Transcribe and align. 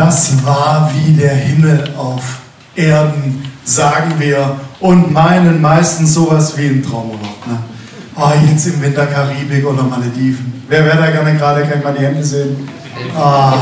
Das 0.00 0.46
war 0.46 0.90
wie 0.94 1.12
der 1.12 1.34
Himmel 1.34 1.90
auf 1.94 2.38
Erden, 2.74 3.44
sagen 3.64 4.14
wir, 4.16 4.56
und 4.80 5.12
meinen 5.12 5.60
meistens 5.60 6.14
sowas 6.14 6.56
wie 6.56 6.68
ein 6.68 6.82
Traumurlaub. 6.82 7.46
Ne? 7.46 7.58
Oh, 8.16 8.30
jetzt 8.50 8.66
im 8.66 8.80
Winter 8.80 9.04
Karibik 9.04 9.66
oder 9.66 9.82
Malediven. 9.82 10.64
Wer 10.70 10.86
wäre 10.86 10.96
da 10.96 11.10
gerne 11.10 11.36
gerade? 11.36 11.60
Kann 11.66 11.80
ich 11.80 11.84
mal 11.84 11.92
die 11.92 12.06
Hände 12.06 12.24
sehen? 12.24 12.66
Ah, 13.14 13.52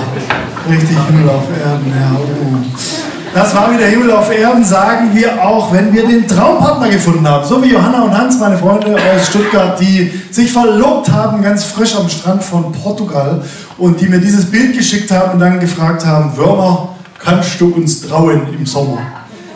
richtig 0.71 0.97
Himmel 1.09 1.29
auf 1.29 1.43
Erden. 1.61 1.93
Ja, 1.93 2.17
oh. 2.17 2.98
Das 3.35 3.55
war 3.55 3.73
wieder 3.73 3.87
Himmel 3.87 4.11
auf 4.11 4.31
Erden, 4.33 4.65
sagen 4.65 5.11
wir 5.15 5.43
auch, 5.43 5.73
wenn 5.73 5.93
wir 5.93 6.07
den 6.07 6.27
Traumpartner 6.27 6.89
gefunden 6.89 7.29
haben. 7.29 7.47
So 7.47 7.63
wie 7.63 7.69
Johanna 7.69 8.03
und 8.03 8.17
Hans, 8.17 8.39
meine 8.41 8.57
Freunde 8.57 8.95
aus 8.95 9.27
Stuttgart, 9.29 9.79
die 9.81 10.11
sich 10.31 10.53
verlobt 10.53 11.11
haben, 11.11 11.43
ganz 11.43 11.65
frisch 11.65 11.95
am 11.95 12.09
Strand 12.09 12.43
von 12.43 12.73
Portugal 12.73 13.43
und 13.77 14.01
die 14.01 14.09
mir 14.09 14.19
dieses 14.19 14.51
Bild 14.51 14.77
geschickt 14.77 15.11
haben 15.11 15.33
und 15.33 15.41
dann 15.41 15.61
gefragt 15.61 16.05
haben, 16.05 16.37
Würmer, 16.37 16.97
kannst 17.19 17.61
du 17.61 17.75
uns 17.75 18.01
trauen 18.03 18.43
im 18.59 18.65
Sommer? 18.65 18.99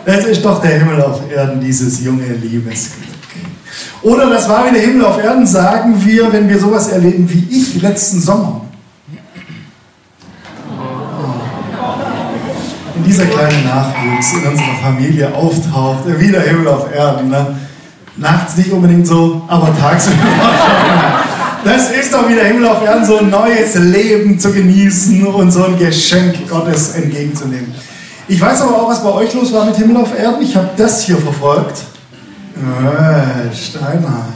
Das 0.05 0.25
ist 0.25 0.45
doch 0.45 0.61
der 0.61 0.79
Himmel 0.79 1.03
auf 1.03 1.21
Erden, 1.35 1.61
dieses 1.61 2.05
junge 2.05 2.27
Liebesglück. 2.27 3.09
Oder 4.03 4.29
das 4.29 4.49
war 4.49 4.71
wieder 4.71 4.81
Himmel 4.81 5.05
auf 5.05 5.23
Erden, 5.23 5.47
sagen 5.47 5.95
wir, 6.05 6.33
wenn 6.33 6.49
wir 6.49 6.59
sowas 6.59 6.89
erleben 6.89 7.29
wie 7.31 7.57
ich 7.57 7.81
letzten 7.81 8.21
Sommer. 8.21 8.63
Dieser 13.13 13.27
kleine 13.27 13.63
Nachwuchs 13.63 14.33
in 14.33 14.49
unserer 14.49 14.75
Familie 14.83 15.35
auftaucht, 15.35 16.19
wieder 16.19 16.41
Himmel 16.41 16.69
auf 16.69 16.95
Erden. 16.95 17.29
Ne? 17.29 17.59
Nachts 18.17 18.57
nicht 18.57 18.73
unbedingt 18.73 19.07
so, 19.07 19.43
aber 19.49 19.77
tagsüber 19.79 20.17
Das 21.65 21.91
ist 21.91 22.13
doch 22.13 22.29
wieder 22.29 22.43
Himmel 22.43 22.67
auf 22.67 22.83
Erden, 22.83 23.05
so 23.05 23.19
ein 23.19 23.29
neues 23.29 23.75
Leben 23.75 24.39
zu 24.39 24.51
genießen 24.51 25.27
und 25.27 25.51
so 25.51 25.65
ein 25.65 25.79
Geschenk 25.79 26.49
Gottes 26.49 26.95
entgegenzunehmen. 26.95 27.75
Ich 28.29 28.41
weiß 28.41 28.63
aber 28.63 28.77
auch, 28.83 28.89
was 28.89 29.03
bei 29.03 29.11
euch 29.11 29.35
los 29.35 29.53
war 29.53 29.67
mit 29.67 29.77
Himmel 29.77 29.99
auf 29.99 30.19
Erden. 30.19 30.43
Ich 30.43 30.57
habe 30.57 30.71
das 30.77 31.03
hier 31.03 31.19
verfolgt. 31.19 31.83
Äh, 32.57 33.55
Steinheim. 33.55 34.33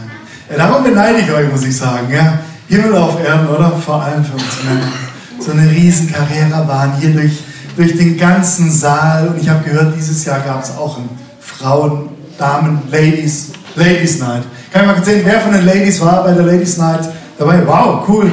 Ja, 0.51 0.57
darum 0.57 0.85
beneide 0.85 1.21
ich 1.21 1.33
euch, 1.33 1.51
muss 1.51 1.65
ich 1.65 1.77
sagen. 1.77 2.09
Ja? 2.13 2.41
Himmel 2.69 2.95
auf 2.95 3.19
Erden, 3.25 3.49
oder? 3.49 3.73
Vor 3.85 4.03
allem 4.03 4.23
für 4.23 4.35
uns 4.35 4.65
Männer. 4.65 4.93
So 5.41 5.53
eine 5.53 5.71
riesen 5.71 6.13
Carrera-Bahn 6.13 6.95
hier 7.01 7.11
durch 7.11 7.46
durch 7.77 7.97
den 7.97 8.17
ganzen 8.17 8.71
Saal. 8.71 9.29
Und 9.29 9.41
ich 9.41 9.49
habe 9.49 9.63
gehört, 9.63 9.95
dieses 9.97 10.25
Jahr 10.25 10.41
gab 10.41 10.63
es 10.63 10.71
auch 10.77 10.99
ein 10.99 11.09
Frauen, 11.41 12.09
Damen, 12.39 12.83
Ladies, 12.91 13.53
Ladies 13.77 14.19
Night. 14.19 14.43
Kann 14.73 14.83
ich 14.83 14.97
mal 14.97 15.05
sehen, 15.05 15.23
wer 15.25 15.41
von 15.41 15.53
den 15.53 15.65
Ladies 15.65 16.01
war 16.01 16.25
bei 16.25 16.33
der 16.33 16.45
Ladies 16.45 16.77
Night 16.77 17.09
dabei? 17.39 17.67
Wow, 17.67 18.07
cool. 18.09 18.31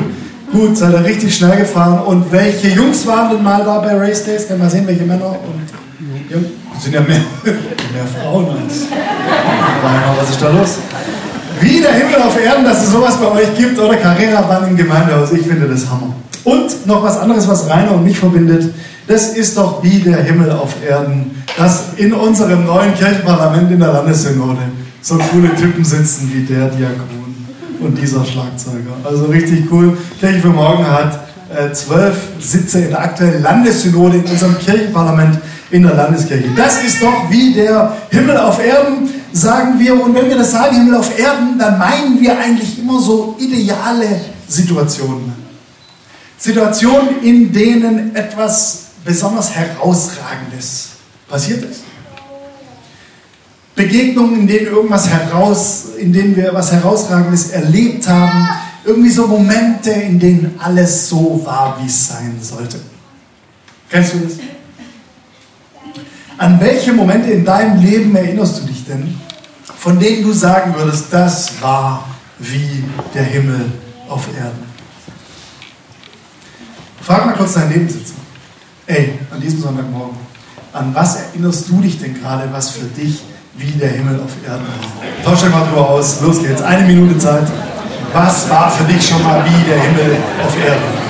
Gut, 0.51 0.77
seid 0.77 0.93
ihr 0.93 1.03
richtig 1.03 1.35
schnell 1.35 1.57
gefahren. 1.57 2.03
Und 2.05 2.31
welche 2.31 2.69
Jungs 2.69 3.07
waren 3.07 3.31
denn 3.31 3.43
mal 3.43 3.63
da 3.63 3.79
bei 3.79 3.95
Race 3.95 4.23
Days? 4.23 4.47
Kann 4.47 4.59
man 4.59 4.69
sehen, 4.69 4.85
welche 4.85 5.03
Männer 5.03 5.25
und 5.25 6.31
Jungs? 6.31 6.47
Sind 6.79 6.93
ja 6.93 7.01
mehr, 7.01 7.17
mehr 7.43 8.05
Frauen 8.21 8.45
als 8.49 8.81
Männer. 8.89 10.15
Was 10.19 10.29
ist 10.29 10.41
da 10.41 10.49
los? 10.49 10.77
Wie 11.59 11.81
der 11.81 11.93
Himmel 11.93 12.21
auf 12.21 12.39
Erden, 12.39 12.65
dass 12.65 12.83
es 12.83 12.91
sowas 12.91 13.15
bei 13.17 13.31
euch 13.31 13.55
gibt, 13.55 13.79
oder 13.79 13.95
Carrera-Bahn 13.95 14.67
im 14.69 14.77
Gemeindehaus. 14.77 15.31
Ich 15.31 15.45
finde 15.47 15.67
das 15.67 15.89
Hammer. 15.89 16.13
Und 16.43 16.85
noch 16.85 17.03
was 17.03 17.17
anderes, 17.17 17.47
was 17.47 17.69
Rainer 17.69 17.93
und 17.93 18.03
mich 18.03 18.19
verbindet. 18.19 18.73
Das 19.07 19.35
ist 19.35 19.57
doch 19.57 19.83
wie 19.83 19.99
der 19.99 20.23
Himmel 20.23 20.51
auf 20.51 20.75
Erden, 20.87 21.43
dass 21.57 21.93
in 21.97 22.13
unserem 22.13 22.65
neuen 22.65 22.93
Kirchenparlament 22.93 23.71
in 23.71 23.79
der 23.79 23.91
Landessynode 23.91 24.61
so 25.01 25.17
coole 25.17 25.53
Typen 25.55 25.83
sitzen 25.83 26.31
wie 26.33 26.43
der 26.43 26.69
Diakon 26.69 27.23
und 27.81 27.97
dieser 28.01 28.23
Schlagzeuger. 28.23 28.93
Also 29.03 29.25
richtig 29.25 29.65
cool. 29.71 29.97
Kirche 30.19 30.39
für 30.39 30.49
Morgen 30.49 30.85
hat 30.87 31.19
äh, 31.55 31.71
zwölf 31.73 32.15
Sitze 32.39 32.79
in 32.79 32.89
der 32.89 33.01
aktuellen 33.01 33.43
Landessynode 33.43 34.17
in 34.17 34.25
unserem 34.25 34.57
Kirchenparlament 34.57 35.39
in 35.71 35.83
der 35.83 35.95
Landeskirche. 35.95 36.49
Das 36.55 36.83
ist 36.83 37.01
doch 37.01 37.29
wie 37.29 37.53
der 37.53 37.97
Himmel 38.09 38.37
auf 38.37 38.63
Erden, 38.63 39.09
sagen 39.33 39.79
wir. 39.79 40.01
Und 40.01 40.15
wenn 40.15 40.29
wir 40.29 40.37
das 40.37 40.51
sagen, 40.51 40.75
Himmel 40.75 40.95
auf 40.95 41.17
Erden, 41.19 41.57
dann 41.59 41.77
meinen 41.77 42.21
wir 42.21 42.37
eigentlich 42.37 42.79
immer 42.79 42.99
so 43.01 43.35
ideale 43.39 44.21
Situationen. 44.47 45.33
Situationen, 46.37 47.21
in 47.23 47.51
denen 47.51 48.15
etwas 48.15 48.82
besonders 49.03 49.53
Herausragendes 49.53 50.89
passiert 51.27 51.63
ist. 51.63 51.81
Begegnungen, 53.75 54.41
in 54.41 54.47
denen 54.47 54.67
irgendwas 54.67 55.09
heraus, 55.09 55.85
in 55.97 56.13
denen 56.13 56.35
wir 56.35 56.53
was 56.53 56.71
Herausragendes 56.71 57.49
erlebt 57.49 58.07
haben. 58.07 58.47
Irgendwie 58.85 59.09
so 59.09 59.27
Momente, 59.27 59.91
in 59.91 60.19
denen 60.19 60.59
alles 60.59 61.09
so 61.09 61.41
war, 61.43 61.77
wie 61.81 61.87
es 61.87 62.07
sein 62.07 62.37
sollte. 62.41 62.79
Kennst 63.89 64.13
du 64.13 64.19
das? 64.19 64.33
An 66.37 66.59
welche 66.59 66.93
Momente 66.93 67.31
in 67.31 67.45
deinem 67.45 67.81
Leben 67.81 68.15
erinnerst 68.15 68.59
du 68.59 68.65
dich 68.65 68.85
denn, 68.85 69.19
von 69.77 69.99
denen 69.99 70.23
du 70.23 70.33
sagen 70.33 70.75
würdest, 70.75 71.05
das 71.11 71.61
war 71.61 72.07
wie 72.39 72.83
der 73.13 73.23
Himmel 73.23 73.71
auf 74.09 74.27
Erden? 74.37 74.63
Frag 77.01 77.25
mal 77.25 77.33
kurz 77.33 77.53
deinen 77.53 77.69
Nebensitzer. 77.69 78.22
Ey, 78.85 79.17
an 79.31 79.39
diesem 79.39 79.61
Sonntagmorgen, 79.61 80.17
an 80.73 80.93
was 80.93 81.15
erinnerst 81.15 81.69
du 81.69 81.79
dich 81.79 81.99
denn 81.99 82.19
gerade, 82.19 82.49
was 82.51 82.71
für 82.71 82.85
dich 82.85 83.21
wie 83.55 83.71
der 83.71 83.89
Himmel 83.89 84.19
auf 84.19 84.31
Erden 84.45 84.65
war? 84.65 85.23
Tausch 85.23 85.49
mal 85.49 85.65
drüber 85.67 85.89
aus. 85.89 86.19
Los 86.21 86.41
geht's. 86.41 86.61
Eine 86.61 86.85
Minute 86.85 87.17
Zeit. 87.17 87.47
Was 88.11 88.49
war 88.49 88.69
für 88.69 88.83
dich 88.83 89.07
schon 89.07 89.23
mal 89.23 89.43
wie 89.45 89.69
der 89.69 89.79
Himmel 89.79 90.17
auf 90.45 90.57
Erden? 90.65 91.03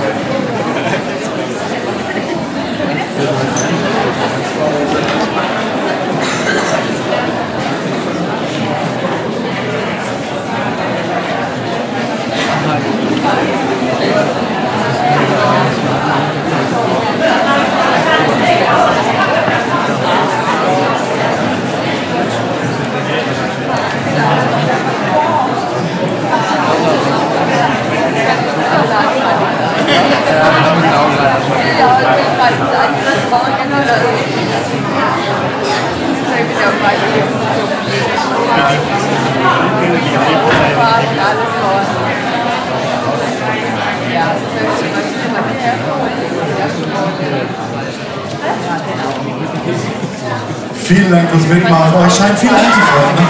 Vielen 50.84 51.12
Dank 51.12 51.30
fürs 51.30 51.48
Mitmachen. 51.48 51.96
Euch 51.96 52.14
scheint 52.14 52.38
viel 52.38 52.50
einzufallen. 52.50 53.16
Ne? 53.16 53.26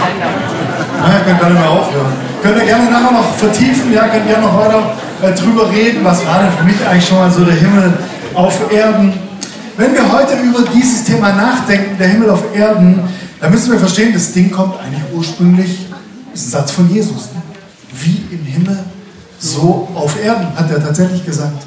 Ja, 0.99 1.13
ihr 1.13 1.25
könnt 1.25 1.39
gar 1.39 1.49
nicht 1.49 1.59
mehr 1.59 1.69
aufhören. 1.69 2.13
Könnt 2.41 2.57
ihr 2.57 2.65
gerne 2.65 2.91
nachher 2.91 3.11
noch 3.11 3.33
vertiefen, 3.35 3.93
ja, 3.93 4.07
könnt 4.07 4.27
gerne 4.27 4.45
noch 4.45 4.57
weiter 4.57 4.83
drüber 5.31 5.71
reden, 5.71 6.03
was 6.03 6.25
war 6.25 6.43
denn 6.43 6.51
für 6.51 6.63
mich 6.63 6.85
eigentlich 6.85 7.07
schon 7.07 7.17
mal 7.17 7.31
so 7.31 7.43
der 7.45 7.55
Himmel 7.55 7.93
auf 8.33 8.71
Erden. 8.71 9.13
Wenn 9.77 9.93
wir 9.93 10.11
heute 10.11 10.35
über 10.41 10.63
dieses 10.73 11.03
Thema 11.03 11.33
nachdenken, 11.33 11.97
der 11.97 12.09
Himmel 12.09 12.29
auf 12.29 12.55
Erden, 12.55 13.01
dann 13.39 13.51
müssen 13.51 13.71
wir 13.71 13.79
verstehen, 13.79 14.13
das 14.13 14.33
Ding 14.33 14.51
kommt 14.51 14.79
eigentlich 14.79 15.03
ursprünglich, 15.13 15.87
ist 16.33 16.47
ein 16.47 16.49
Satz 16.51 16.71
von 16.71 16.89
Jesus. 16.93 17.29
Ne? 17.33 17.41
Wie 17.93 18.23
im 18.31 18.45
Himmel, 18.45 18.79
so 19.39 19.89
auf 19.95 20.21
Erden, 20.23 20.55
hat 20.55 20.69
er 20.69 20.81
tatsächlich 20.83 21.25
gesagt. 21.25 21.65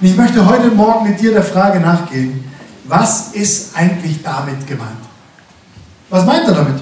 Und 0.00 0.06
ich 0.06 0.16
möchte 0.16 0.44
heute 0.46 0.68
Morgen 0.68 1.08
mit 1.08 1.20
dir 1.20 1.32
der 1.32 1.42
Frage 1.42 1.80
nachgehen, 1.80 2.44
was 2.84 3.28
ist 3.32 3.76
eigentlich 3.76 4.22
damit 4.22 4.66
gemeint? 4.66 4.90
Was 6.10 6.26
meint 6.26 6.46
er 6.46 6.54
damit? 6.54 6.80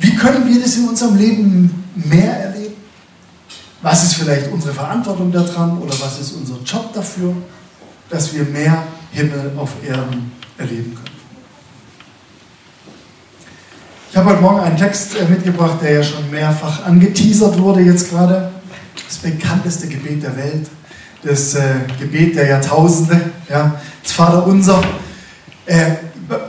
Wie 0.00 0.14
können 0.14 0.46
wir 0.46 0.60
das 0.60 0.76
in 0.76 0.88
unserem 0.88 1.16
Leben 1.16 1.84
mehr 1.94 2.40
erleben? 2.40 2.57
Was 3.80 4.02
ist 4.02 4.14
vielleicht 4.14 4.50
unsere 4.50 4.74
Verantwortung 4.74 5.30
daran 5.30 5.78
oder 5.78 5.92
was 6.00 6.18
ist 6.20 6.32
unser 6.32 6.56
Job 6.64 6.92
dafür, 6.92 7.32
dass 8.10 8.34
wir 8.34 8.44
mehr 8.44 8.82
Himmel 9.12 9.52
auf 9.56 9.70
Erden 9.86 10.32
erleben 10.56 10.94
können? 10.94 11.16
Ich 14.10 14.16
habe 14.16 14.30
heute 14.30 14.40
Morgen 14.40 14.60
einen 14.60 14.76
Text 14.76 15.16
äh, 15.16 15.24
mitgebracht, 15.26 15.78
der 15.80 15.92
ja 15.92 16.02
schon 16.02 16.28
mehrfach 16.30 16.86
angeteasert 16.86 17.58
wurde 17.58 17.82
jetzt 17.82 18.10
gerade. 18.10 18.50
Das 19.06 19.18
bekannteste 19.18 19.86
Gebet 19.86 20.22
der 20.22 20.36
Welt, 20.36 20.68
das 21.22 21.54
äh, 21.54 21.62
Gebet 22.00 22.34
der 22.34 22.48
Jahrtausende, 22.48 23.30
ja, 23.48 23.80
das 24.02 24.12
Vaterunser. 24.12 24.82
Äh, 25.66 25.92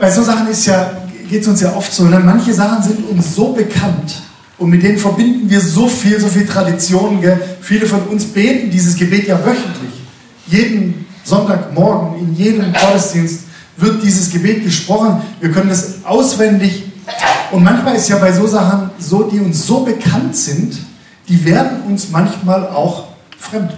bei 0.00 0.10
so 0.10 0.22
Sachen 0.22 0.48
ja 0.64 0.96
geht 1.28 1.42
es 1.42 1.48
uns 1.48 1.60
ja 1.60 1.74
oft 1.76 1.92
so. 1.92 2.04
Ne? 2.04 2.18
Manche 2.18 2.52
Sachen 2.52 2.82
sind 2.82 3.08
uns 3.08 3.36
so 3.36 3.52
bekannt 3.52 4.20
und 4.60 4.68
mit 4.68 4.82
denen 4.82 4.98
verbinden 4.98 5.48
wir 5.48 5.58
so 5.58 5.88
viel, 5.88 6.20
so 6.20 6.28
viel 6.28 6.46
Tradition. 6.46 7.22
Gell? 7.22 7.40
Viele 7.62 7.86
von 7.86 8.02
uns 8.02 8.26
beten 8.26 8.70
dieses 8.70 8.94
Gebet 8.94 9.26
ja 9.26 9.38
wöchentlich. 9.38 10.02
Jeden 10.46 11.06
Sonntagmorgen 11.24 12.20
in 12.20 12.34
jedem 12.36 12.70
Gottesdienst 12.72 13.44
wird 13.78 14.02
dieses 14.02 14.30
Gebet 14.30 14.62
gesprochen. 14.62 15.22
Wir 15.40 15.50
können 15.50 15.70
es 15.70 16.04
auswendig. 16.04 16.84
Und 17.50 17.64
manchmal 17.64 17.96
ist 17.96 18.10
ja 18.10 18.18
bei 18.18 18.32
so 18.32 18.46
Sachen 18.46 18.90
so, 18.98 19.22
die 19.22 19.40
uns 19.40 19.66
so 19.66 19.80
bekannt 19.80 20.36
sind, 20.36 20.76
die 21.26 21.42
werden 21.46 21.80
uns 21.88 22.10
manchmal 22.10 22.68
auch 22.68 23.08
fremd. 23.38 23.72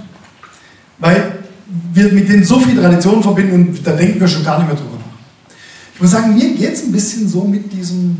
Weil 0.98 1.44
wir 1.92 2.12
mit 2.12 2.28
denen 2.28 2.42
so 2.42 2.58
viel 2.58 2.76
Tradition 2.76 3.22
verbinden 3.22 3.54
und 3.54 3.86
da 3.86 3.92
denken 3.92 4.18
wir 4.18 4.26
schon 4.26 4.44
gar 4.44 4.58
nicht 4.58 4.66
mehr 4.66 4.76
drüber 4.76 4.96
nach. 4.96 5.54
Ich 5.94 6.00
muss 6.00 6.10
sagen, 6.10 6.34
mir 6.34 6.54
geht 6.54 6.72
es 6.72 6.82
ein 6.82 6.90
bisschen 6.90 7.28
so 7.28 7.44
mit 7.44 7.72
diesem 7.72 8.16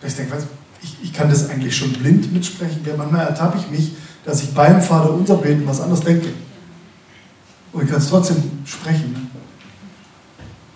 Vaterunser. 0.00 0.06
Ich 0.08 0.14
denke, 0.14 0.46
ich, 0.82 0.96
ich 1.02 1.12
kann 1.12 1.28
das 1.28 1.48
eigentlich 1.48 1.76
schon 1.76 1.92
blind 1.92 2.32
mitsprechen. 2.32 2.80
Ja, 2.86 2.94
manchmal 2.96 3.26
ertappe 3.26 3.58
ich 3.58 3.70
mich, 3.70 3.92
dass 4.24 4.42
ich 4.42 4.52
beim 4.54 4.80
Vater 4.80 5.12
unser 5.12 5.36
beten 5.36 5.62
was 5.66 5.80
anderes 5.80 6.00
denke. 6.00 6.28
Und 7.72 7.84
ich 7.84 7.90
kann 7.90 7.98
es 7.98 8.08
trotzdem 8.08 8.36
sprechen. 8.64 9.30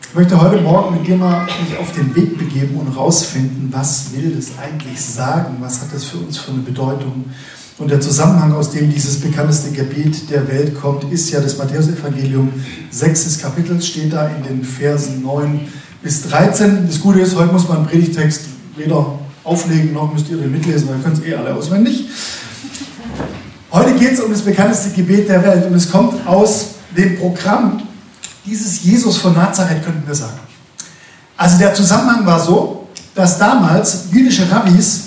Ich 0.02 0.14
möchte 0.14 0.40
heute 0.40 0.60
Morgen 0.60 0.96
mit 0.96 1.06
dir 1.06 1.16
mal 1.16 1.44
mich 1.44 1.78
auf 1.78 1.92
den 1.92 2.14
Weg 2.16 2.36
begeben 2.36 2.76
und 2.76 2.88
rausfinden, 2.88 3.68
was 3.70 4.12
will 4.12 4.34
das 4.34 4.58
eigentlich 4.58 5.00
sagen? 5.00 5.58
Was 5.60 5.80
hat 5.80 5.94
das 5.94 6.04
für 6.04 6.18
uns 6.18 6.36
für 6.36 6.50
eine 6.50 6.62
Bedeutung? 6.62 7.26
Und 7.78 7.90
der 7.90 8.00
Zusammenhang, 8.00 8.52
aus 8.52 8.72
dem 8.72 8.92
dieses 8.92 9.20
bekannteste 9.20 9.70
Gebet 9.70 10.28
der 10.28 10.48
Welt 10.48 10.78
kommt, 10.78 11.10
ist 11.12 11.30
ja 11.30 11.40
das 11.40 11.56
Matthäusevangelium, 11.56 12.52
sechstes 12.90 13.38
Kapitel, 13.38 13.80
steht 13.80 14.12
da 14.12 14.28
in 14.28 14.42
den 14.42 14.64
Versen 14.64 15.22
9 15.22 15.68
bis 16.02 16.28
13. 16.28 16.86
Das 16.88 17.00
Gute 17.00 17.20
ist, 17.20 17.36
heute 17.36 17.52
muss 17.52 17.68
man 17.68 17.78
einen 17.78 17.86
Predigtext 17.86 18.49
weder 18.80 19.18
auflegen, 19.44 19.92
noch 19.92 20.12
müsst 20.12 20.28
ihr 20.28 20.36
den 20.36 20.50
mitlesen, 20.50 20.88
weil 20.88 20.96
ihr 20.96 21.02
könnt 21.02 21.18
es 21.18 21.24
eh 21.24 21.34
alle 21.34 21.54
auswendig. 21.54 22.06
Heute 23.72 23.94
geht 23.94 24.12
es 24.12 24.20
um 24.20 24.30
das 24.30 24.42
bekannteste 24.42 24.90
Gebet 24.90 25.28
der 25.28 25.42
Welt 25.44 25.66
und 25.66 25.74
es 25.74 25.90
kommt 25.90 26.26
aus 26.26 26.74
dem 26.96 27.18
Programm 27.18 27.82
dieses 28.44 28.82
Jesus 28.82 29.18
von 29.18 29.34
Nazareth, 29.34 29.84
könnten 29.84 30.06
wir 30.06 30.14
sagen. 30.14 30.40
Also 31.36 31.58
der 31.58 31.72
Zusammenhang 31.74 32.26
war 32.26 32.40
so, 32.40 32.88
dass 33.14 33.38
damals 33.38 34.06
jüdische 34.10 34.50
Rabbis, 34.50 35.04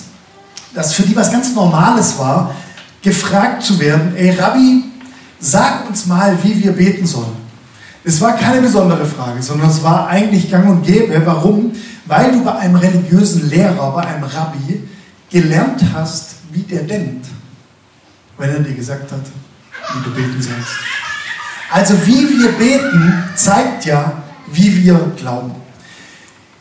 das 0.73 0.93
für 0.93 1.03
die 1.03 1.15
was 1.15 1.31
ganz 1.31 1.53
Normales 1.53 2.17
war, 2.17 2.55
gefragt 3.01 3.63
zu 3.63 3.79
werden, 3.79 4.15
ey 4.15 4.31
Rabbi, 4.31 4.85
sag 5.39 5.87
uns 5.87 6.05
mal, 6.05 6.37
wie 6.41 6.63
wir 6.63 6.71
beten 6.71 7.05
sollen. 7.05 7.35
Es 8.05 8.19
war 8.19 8.35
keine 8.35 8.61
besondere 8.61 9.05
Frage, 9.05 9.41
sondern 9.41 9.69
es 9.69 9.81
war 9.81 10.07
eigentlich 10.07 10.51
gang 10.51 10.67
und 10.67 10.85
gäbe. 10.85 11.21
Warum? 11.25 11.71
Weil 12.05 12.31
du 12.33 12.43
bei 12.43 12.55
einem 12.55 12.75
religiösen 12.75 13.49
Lehrer, 13.49 13.91
bei 13.91 14.05
einem 14.05 14.23
Rabbi, 14.23 14.83
gelernt 15.29 15.81
hast, 15.93 16.35
wie 16.51 16.63
der 16.63 16.83
denkt, 16.83 17.25
wenn 18.37 18.49
er 18.49 18.59
dir 18.59 18.73
gesagt 18.73 19.11
hat, 19.11 19.21
wie 19.93 20.03
du 20.03 20.13
beten 20.13 20.41
sollst. 20.41 20.73
Also 21.71 21.95
wie 22.05 22.29
wir 22.29 22.51
beten, 22.51 23.23
zeigt 23.35 23.85
ja, 23.85 24.11
wie 24.51 24.83
wir 24.83 25.11
glauben. 25.17 25.55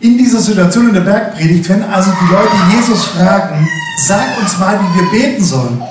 In 0.01 0.17
dieser 0.17 0.41
Situation 0.41 0.89
in 0.89 0.95
der 0.95 1.03
Bergpredigt, 1.03 1.69
wenn 1.69 1.83
also 1.83 2.11
die 2.11 2.33
Leute 2.33 2.57
Jesus 2.75 3.05
fragen, 3.05 3.69
sag 4.07 4.39
uns 4.41 4.59
mal, 4.59 4.81
wie 4.81 5.01
wir 5.01 5.11
beten 5.11 5.45
sollen, 5.45 5.83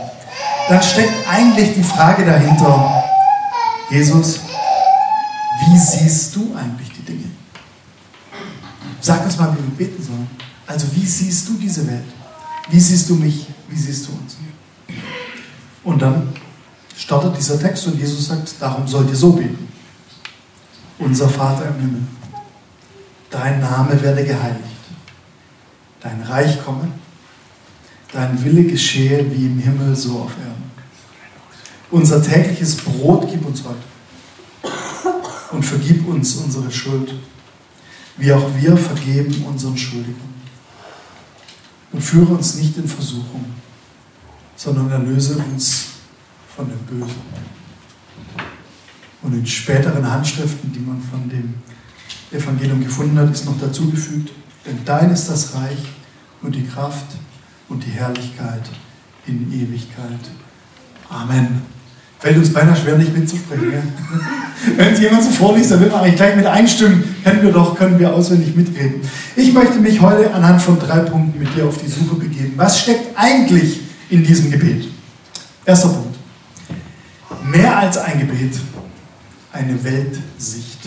dann 0.70 0.82
steckt 0.82 1.14
eigentlich 1.30 1.74
die 1.76 1.84
Frage 1.84 2.26
dahinter, 2.26 3.04
Jesus, 3.90 4.40
wie 5.62 5.78
siehst 5.78 6.36
du 6.36 6.56
eigentlich 6.56 6.92
die 6.92 7.04
Dinge? 7.04 7.26
Sag 9.00 9.26
uns 9.26 9.38
mal, 9.38 9.54
wie 9.54 9.62
wir 9.62 9.88
beten 9.88 10.04
sollen. 10.04 10.28
Also 10.66 10.88
wie 10.96 11.06
siehst 11.06 11.48
du 11.50 11.54
diese 11.54 11.88
Welt? 11.88 12.04
Wie 12.70 12.80
siehst 12.80 13.10
du 13.10 13.16
mich? 13.16 13.48
Wie 13.68 13.76
siehst 13.76 14.08
du 14.08 14.12
uns? 14.12 14.38
Und 15.84 16.02
dann 16.02 16.30
startet 16.96 17.38
dieser 17.38 17.60
Text 17.60 17.88
und 17.88 18.00
Jesus 18.00 18.28
sagt, 18.28 18.54
darum 18.60 18.88
sollt 18.88 19.10
ihr 19.10 19.16
so 19.16 19.34
beten. 19.34 19.68
Unser 21.00 21.30
Vater 21.30 21.68
im 21.70 21.76
Himmel, 21.76 22.04
dein 23.32 23.60
Name 23.60 24.00
werde 24.02 24.24
geheiligt, 24.24 24.62
dein 26.00 26.22
Reich 26.22 26.64
komme, 26.64 26.88
dein 28.14 28.44
Wille 28.44 28.66
geschehe 28.66 29.26
wie 29.32 29.48
im 29.48 29.58
Himmel 29.58 29.96
so 29.96 30.20
auf 30.20 30.32
Erden. 30.38 30.72
Unser 31.90 32.22
tägliches 32.22 32.76
Brot 32.76 33.28
gib 33.32 33.44
uns 33.46 33.64
heute 33.64 33.91
und 35.52 35.64
vergib 35.64 36.08
uns 36.08 36.36
unsere 36.36 36.72
Schuld, 36.72 37.14
wie 38.18 38.32
auch 38.32 38.50
wir 38.60 38.78
vergeben 38.78 39.46
unseren 39.46 39.78
Schuldigen. 39.78 40.32
Und 41.92 42.02
führe 42.02 42.34
uns 42.34 42.56
nicht 42.56 42.78
in 42.78 42.88
Versuchung, 42.88 43.46
sondern 44.56 44.90
erlöse 44.92 45.38
uns 45.38 45.88
von 46.56 46.68
dem 46.70 46.80
Bösen. 46.80 47.22
Und 49.22 49.34
in 49.34 49.46
späteren 49.46 50.10
Handschriften, 50.10 50.72
die 50.72 50.80
man 50.80 51.02
von 51.02 51.30
dem 51.30 51.56
Evangelium 52.32 52.82
gefunden 52.82 53.20
hat, 53.20 53.32
ist 53.32 53.46
noch 53.46 53.60
dazugefügt, 53.60 54.32
denn 54.66 54.80
dein 54.86 55.12
ist 55.12 55.28
das 55.28 55.54
Reich 55.54 55.80
und 56.42 56.56
die 56.56 56.66
Kraft 56.66 57.08
und 57.68 57.84
die 57.86 57.92
Herrlichkeit 57.92 58.70
in 59.28 59.52
Ewigkeit. 59.52 60.20
Amen. 61.10 61.81
Fällt 62.22 62.38
uns 62.38 62.54
beinahe 62.54 62.76
schwer, 62.76 62.98
nicht 62.98 63.18
mitzusprechen. 63.18 63.74
Wenn 64.78 64.94
es 64.94 65.00
jemand 65.00 65.24
so 65.24 65.32
vorliest, 65.32 65.72
dann 65.72 65.80
wird 65.80 65.92
man 65.92 66.02
eigentlich 66.02 66.18
gleich 66.18 66.36
mit 66.36 66.46
einstimmen. 66.46 67.04
Können 67.24 67.42
wir 67.42 67.52
doch, 67.52 67.76
können 67.76 67.98
wir 67.98 68.14
auswendig 68.14 68.56
mitreden. 68.56 69.02
Ich 69.36 69.52
möchte 69.52 69.80
mich 69.80 70.00
heute 70.00 70.32
anhand 70.32 70.62
von 70.62 70.78
drei 70.78 71.00
Punkten 71.00 71.40
mit 71.40 71.56
dir 71.56 71.66
auf 71.66 71.80
die 71.80 71.90
Suche 71.90 72.16
begeben. 72.16 72.54
Was 72.58 72.80
steckt 72.80 73.18
eigentlich 73.18 73.80
in 74.12 74.24
diesem 74.24 74.52
Gebet? 74.52 74.88
Erster 75.66 75.90
Punkt. 75.90 76.16
Mehr 77.44 77.76
als 77.76 77.98
ein 77.98 78.20
Gebet, 78.20 78.54
eine 79.52 79.84
Weltsicht. 79.84 80.80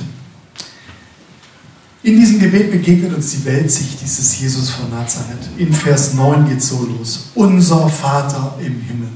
In 2.05 2.17
diesem 2.17 2.39
Gebet 2.39 2.71
begegnet 2.71 3.13
uns 3.13 3.33
die 3.33 3.45
Weltsicht 3.45 4.01
dieses 4.01 4.39
Jesus 4.39 4.71
von 4.71 4.89
Nazareth. 4.91 5.49
In 5.57 5.73
Vers 5.73 6.15
9 6.15 6.49
geht 6.49 6.59
es 6.59 6.69
so 6.69 6.85
los. 6.85 7.31
Unser 7.35 7.89
Vater 7.89 8.57
im 8.61 8.81
Himmel. 8.83 9.09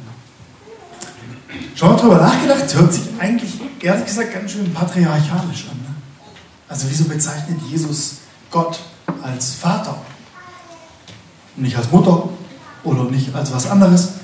Schon 1.78 1.90
mal 1.90 1.96
drüber 1.96 2.16
nachgedacht, 2.16 2.74
hört 2.74 2.92
sich 2.92 3.04
eigentlich, 3.20 3.52
ehrlich 3.80 4.04
gesagt, 4.04 4.34
ganz 4.34 4.50
schön 4.50 4.74
patriarchalisch 4.74 5.66
an. 5.70 5.76
Ne? 5.76 5.94
Also 6.68 6.88
wieso 6.90 7.04
bezeichnet 7.04 7.60
Jesus 7.70 8.16
Gott 8.50 8.80
als 9.22 9.54
Vater? 9.54 9.96
Nicht 11.54 11.76
als 11.76 11.88
Mutter 11.92 12.30
oder 12.82 13.04
nicht 13.04 13.32
als 13.32 13.52
was 13.52 13.70
anderes. 13.70 14.14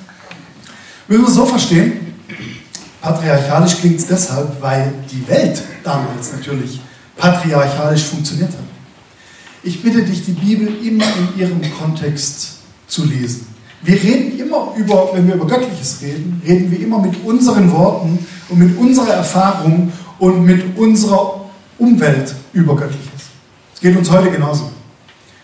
Müssen 1.06 1.22
wir 1.22 1.28
es 1.28 1.34
so 1.36 1.46
verstehen, 1.46 2.16
patriarchalisch 3.00 3.76
klingt 3.76 4.00
es 4.00 4.08
deshalb, 4.08 4.60
weil 4.60 4.92
die 5.12 5.28
Welt 5.28 5.62
damals 5.84 6.32
natürlich 6.32 6.80
patriarchalisch 7.16 8.02
funktioniert 8.02 8.50
hat. 8.50 8.58
Ich 9.62 9.80
bitte 9.80 10.02
dich, 10.02 10.24
die 10.24 10.32
Bibel 10.32 10.84
immer 10.84 11.04
in 11.04 11.38
ihrem 11.38 11.62
Kontext 11.78 12.54
zu 12.88 13.04
lesen. 13.04 13.53
Wir 13.84 14.02
reden 14.02 14.38
immer 14.38 14.72
über, 14.76 15.10
wenn 15.12 15.26
wir 15.26 15.34
über 15.34 15.46
Göttliches 15.46 16.00
reden, 16.00 16.40
reden 16.46 16.70
wir 16.70 16.80
immer 16.80 16.98
mit 17.00 17.22
unseren 17.22 17.70
Worten 17.70 18.18
und 18.48 18.58
mit 18.58 18.78
unserer 18.78 19.12
Erfahrung 19.12 19.92
und 20.18 20.42
mit 20.42 20.76
unserer 20.78 21.44
Umwelt 21.78 22.34
über 22.54 22.74
Göttliches. 22.76 23.10
Es 23.74 23.80
geht 23.80 23.94
uns 23.94 24.10
heute 24.10 24.30
genauso. 24.30 24.70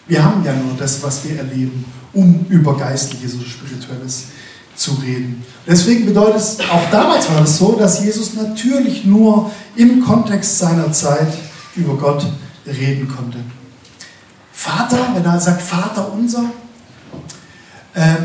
Wir 0.07 0.25
haben 0.25 0.43
ja 0.43 0.55
nur 0.55 0.75
das, 0.79 1.03
was 1.03 1.23
wir 1.25 1.37
erleben, 1.37 1.85
um 2.15 2.47
über 2.49 2.77
Geistliches 2.79 3.35
oder 3.35 3.45
Spirituelles 3.45 4.29
zu 4.75 4.93
reden. 4.93 5.45
Deswegen 5.67 6.07
bedeutet 6.07 6.37
es, 6.37 6.59
auch 6.61 6.91
damals 6.91 7.29
war 7.29 7.43
es 7.43 7.59
so, 7.59 7.73
dass 7.73 8.03
Jesus 8.03 8.35
natürlich 8.35 9.05
nur 9.05 9.51
im 9.77 10.03
Kontext 10.03 10.59
seiner 10.59 10.91
Zeit 10.93 11.29
über 11.77 11.95
Gott 11.95 12.27
reden 12.67 13.07
konnte. 13.07 13.39
Vater, 14.51 15.11
wenn 15.15 15.25
er 15.25 15.39
sagt 15.39 15.61
Vater 15.61 16.11
unser, 16.13 16.45
äh, 17.95 18.17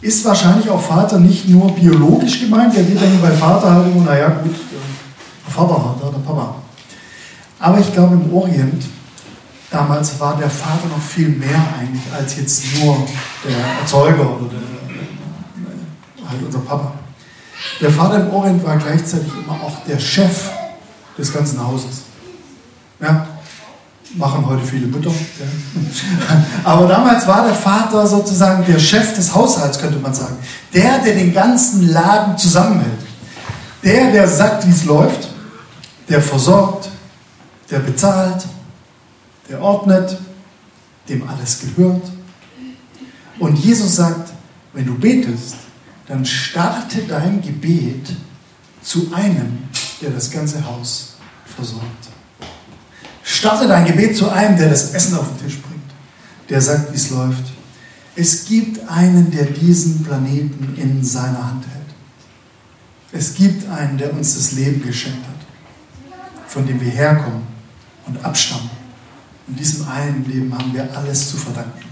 ist 0.00 0.24
wahrscheinlich 0.24 0.68
auch 0.70 0.80
Vater 0.80 1.18
nicht 1.18 1.48
nur 1.48 1.72
biologisch 1.72 2.40
gemeint, 2.40 2.74
ja, 2.74 2.86
wir 2.86 2.94
denken 2.94 3.20
bei 3.20 3.32
Vater 3.32 3.74
halt 3.74 3.86
immer, 3.92 4.04
naja 4.04 4.28
gut, 4.28 4.54
der 4.54 5.52
Vater 5.52 5.74
hat, 5.74 6.14
der 6.14 6.18
Papa. 6.20 6.54
Aber 7.58 7.78
ich 7.80 7.92
glaube 7.92 8.14
im 8.14 8.32
Orient, 8.32 8.84
damals 9.70 10.18
war 10.20 10.36
der 10.36 10.50
Vater 10.50 10.86
noch 10.88 11.02
viel 11.02 11.28
mehr 11.28 11.60
eigentlich 11.78 12.02
als 12.16 12.36
jetzt 12.36 12.64
nur 12.76 12.96
der 13.44 13.80
Erzeuger 13.80 14.36
oder 14.36 14.48
der, 14.50 16.28
halt 16.28 16.42
unser 16.44 16.60
Papa. 16.60 16.92
Der 17.80 17.90
Vater 17.90 18.20
im 18.20 18.30
Orient 18.30 18.64
war 18.64 18.76
gleichzeitig 18.76 19.32
immer 19.32 19.54
auch 19.54 19.84
der 19.84 19.98
Chef 19.98 20.50
des 21.16 21.32
ganzen 21.32 21.64
Hauses. 21.64 22.02
Ja, 23.00 23.27
machen 24.14 24.46
heute 24.46 24.64
viele 24.64 24.86
Mütter. 24.86 25.10
Ja. 25.10 26.44
Aber 26.64 26.86
damals 26.86 27.26
war 27.26 27.44
der 27.44 27.54
Vater 27.54 28.06
sozusagen 28.06 28.64
der 28.66 28.78
Chef 28.78 29.14
des 29.14 29.34
Haushalts, 29.34 29.78
könnte 29.78 29.98
man 29.98 30.14
sagen. 30.14 30.36
Der, 30.72 30.98
der 30.98 31.14
den 31.14 31.32
ganzen 31.32 31.88
Laden 31.88 32.36
zusammenhält. 32.38 33.00
Der, 33.82 34.10
der 34.10 34.28
sagt, 34.28 34.66
wie 34.66 34.70
es 34.70 34.84
läuft. 34.84 35.28
Der 36.08 36.22
versorgt. 36.22 36.88
Der 37.70 37.80
bezahlt. 37.80 38.46
Der 39.48 39.60
ordnet. 39.60 40.18
Dem 41.08 41.28
alles 41.28 41.60
gehört. 41.60 42.10
Und 43.38 43.56
Jesus 43.56 43.96
sagt, 43.96 44.32
wenn 44.72 44.86
du 44.86 44.98
betest, 44.98 45.56
dann 46.06 46.24
starte 46.24 47.02
dein 47.02 47.40
Gebet 47.40 48.10
zu 48.82 49.12
einem, 49.14 49.58
der 50.00 50.10
das 50.10 50.30
ganze 50.30 50.64
Haus 50.66 51.16
versorgt. 51.44 52.07
Starte 53.38 53.68
dein 53.68 53.84
Gebet 53.84 54.16
zu 54.16 54.28
einem, 54.30 54.58
der 54.58 54.68
das 54.68 54.94
Essen 54.94 55.16
auf 55.16 55.28
den 55.28 55.46
Tisch 55.46 55.60
bringt, 55.60 55.92
der 56.48 56.60
sagt, 56.60 56.90
wie 56.90 56.96
es 56.96 57.10
läuft. 57.10 57.44
Es 58.16 58.46
gibt 58.46 58.80
einen, 58.88 59.30
der 59.30 59.44
diesen 59.44 60.02
Planeten 60.02 60.74
in 60.76 61.04
seiner 61.04 61.46
Hand 61.46 61.64
hält. 61.64 61.86
Es 63.12 63.36
gibt 63.36 63.70
einen, 63.70 63.96
der 63.96 64.12
uns 64.12 64.34
das 64.34 64.52
Leben 64.54 64.82
geschenkt 64.82 65.24
hat, 65.24 66.16
von 66.48 66.66
dem 66.66 66.80
wir 66.80 66.90
herkommen 66.90 67.42
und 68.06 68.24
abstammen. 68.24 68.70
In 69.46 69.54
diesem 69.54 69.86
einen 69.86 70.24
Leben 70.26 70.52
haben 70.52 70.74
wir 70.74 70.88
alles 70.96 71.30
zu 71.30 71.36
verdanken. 71.36 71.84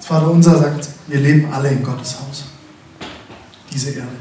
Vater 0.00 0.30
unser 0.30 0.58
sagt, 0.58 0.86
wir 1.06 1.20
leben 1.20 1.50
alle 1.50 1.70
in 1.70 1.82
Gottes 1.82 2.14
Haus. 2.20 2.44
Diese 3.72 3.92
Erde. 3.92 4.18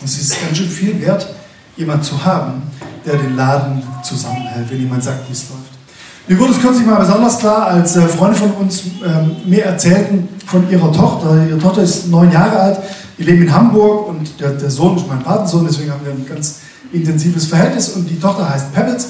Und 0.00 0.08
es 0.08 0.18
ist 0.18 0.40
ganz 0.40 0.58
schön 0.58 0.68
viel 0.68 1.00
wert, 1.00 1.32
jemand 1.76 2.04
zu 2.04 2.24
haben, 2.24 2.62
der 3.04 3.16
den 3.16 3.36
Laden 3.36 3.82
zusammenhält, 4.02 4.70
wenn 4.70 4.78
jemand 4.78 5.02
sagt, 5.02 5.28
wie 5.28 5.32
es 5.32 5.48
läuft. 5.48 5.80
Mir 6.28 6.38
wurde 6.38 6.52
es 6.52 6.60
kürzlich 6.60 6.86
mal 6.86 7.00
besonders 7.00 7.38
klar, 7.38 7.66
als 7.66 7.96
äh, 7.96 8.02
Freunde 8.02 8.36
von 8.36 8.52
uns 8.52 8.82
ähm, 9.04 9.36
mir 9.46 9.64
erzählten 9.64 10.28
von 10.46 10.70
ihrer 10.70 10.92
Tochter. 10.92 11.44
Ihre 11.48 11.58
Tochter 11.58 11.82
ist 11.82 12.08
neun 12.08 12.30
Jahre 12.30 12.58
alt, 12.58 12.78
die 13.18 13.24
leben 13.24 13.42
in 13.42 13.52
Hamburg 13.52 14.08
und 14.08 14.40
der, 14.40 14.50
der 14.50 14.70
Sohn 14.70 14.96
ist 14.96 15.08
mein 15.08 15.22
Patensohn, 15.22 15.66
deswegen 15.66 15.90
haben 15.90 16.04
wir 16.04 16.12
ein 16.12 16.26
ganz 16.26 16.60
intensives 16.92 17.46
Verhältnis 17.46 17.90
und 17.90 18.08
die 18.08 18.18
Tochter 18.18 18.48
heißt 18.48 18.72
Pebbles. 18.72 19.08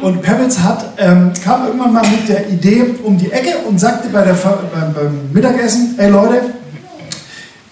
Und 0.00 0.22
Pebbles 0.22 0.60
hat, 0.60 0.84
ähm, 0.98 1.32
kam 1.44 1.66
irgendwann 1.66 1.92
mal 1.92 2.08
mit 2.08 2.28
der 2.28 2.48
Idee 2.48 2.94
um 3.04 3.18
die 3.18 3.30
Ecke 3.30 3.58
und 3.68 3.78
sagte 3.78 4.08
bei 4.08 4.24
der, 4.24 4.34
beim, 4.34 4.94
beim 4.94 5.32
Mittagessen, 5.32 5.94
ey 5.98 6.10
Leute, 6.10 6.42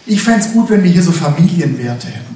ich 0.06 0.22
fände 0.22 0.40
es 0.40 0.52
gut, 0.52 0.70
wenn 0.70 0.82
wir 0.82 0.90
hier 0.90 1.02
so 1.02 1.12
Familienwerte 1.12 2.08
hätten. 2.08 2.29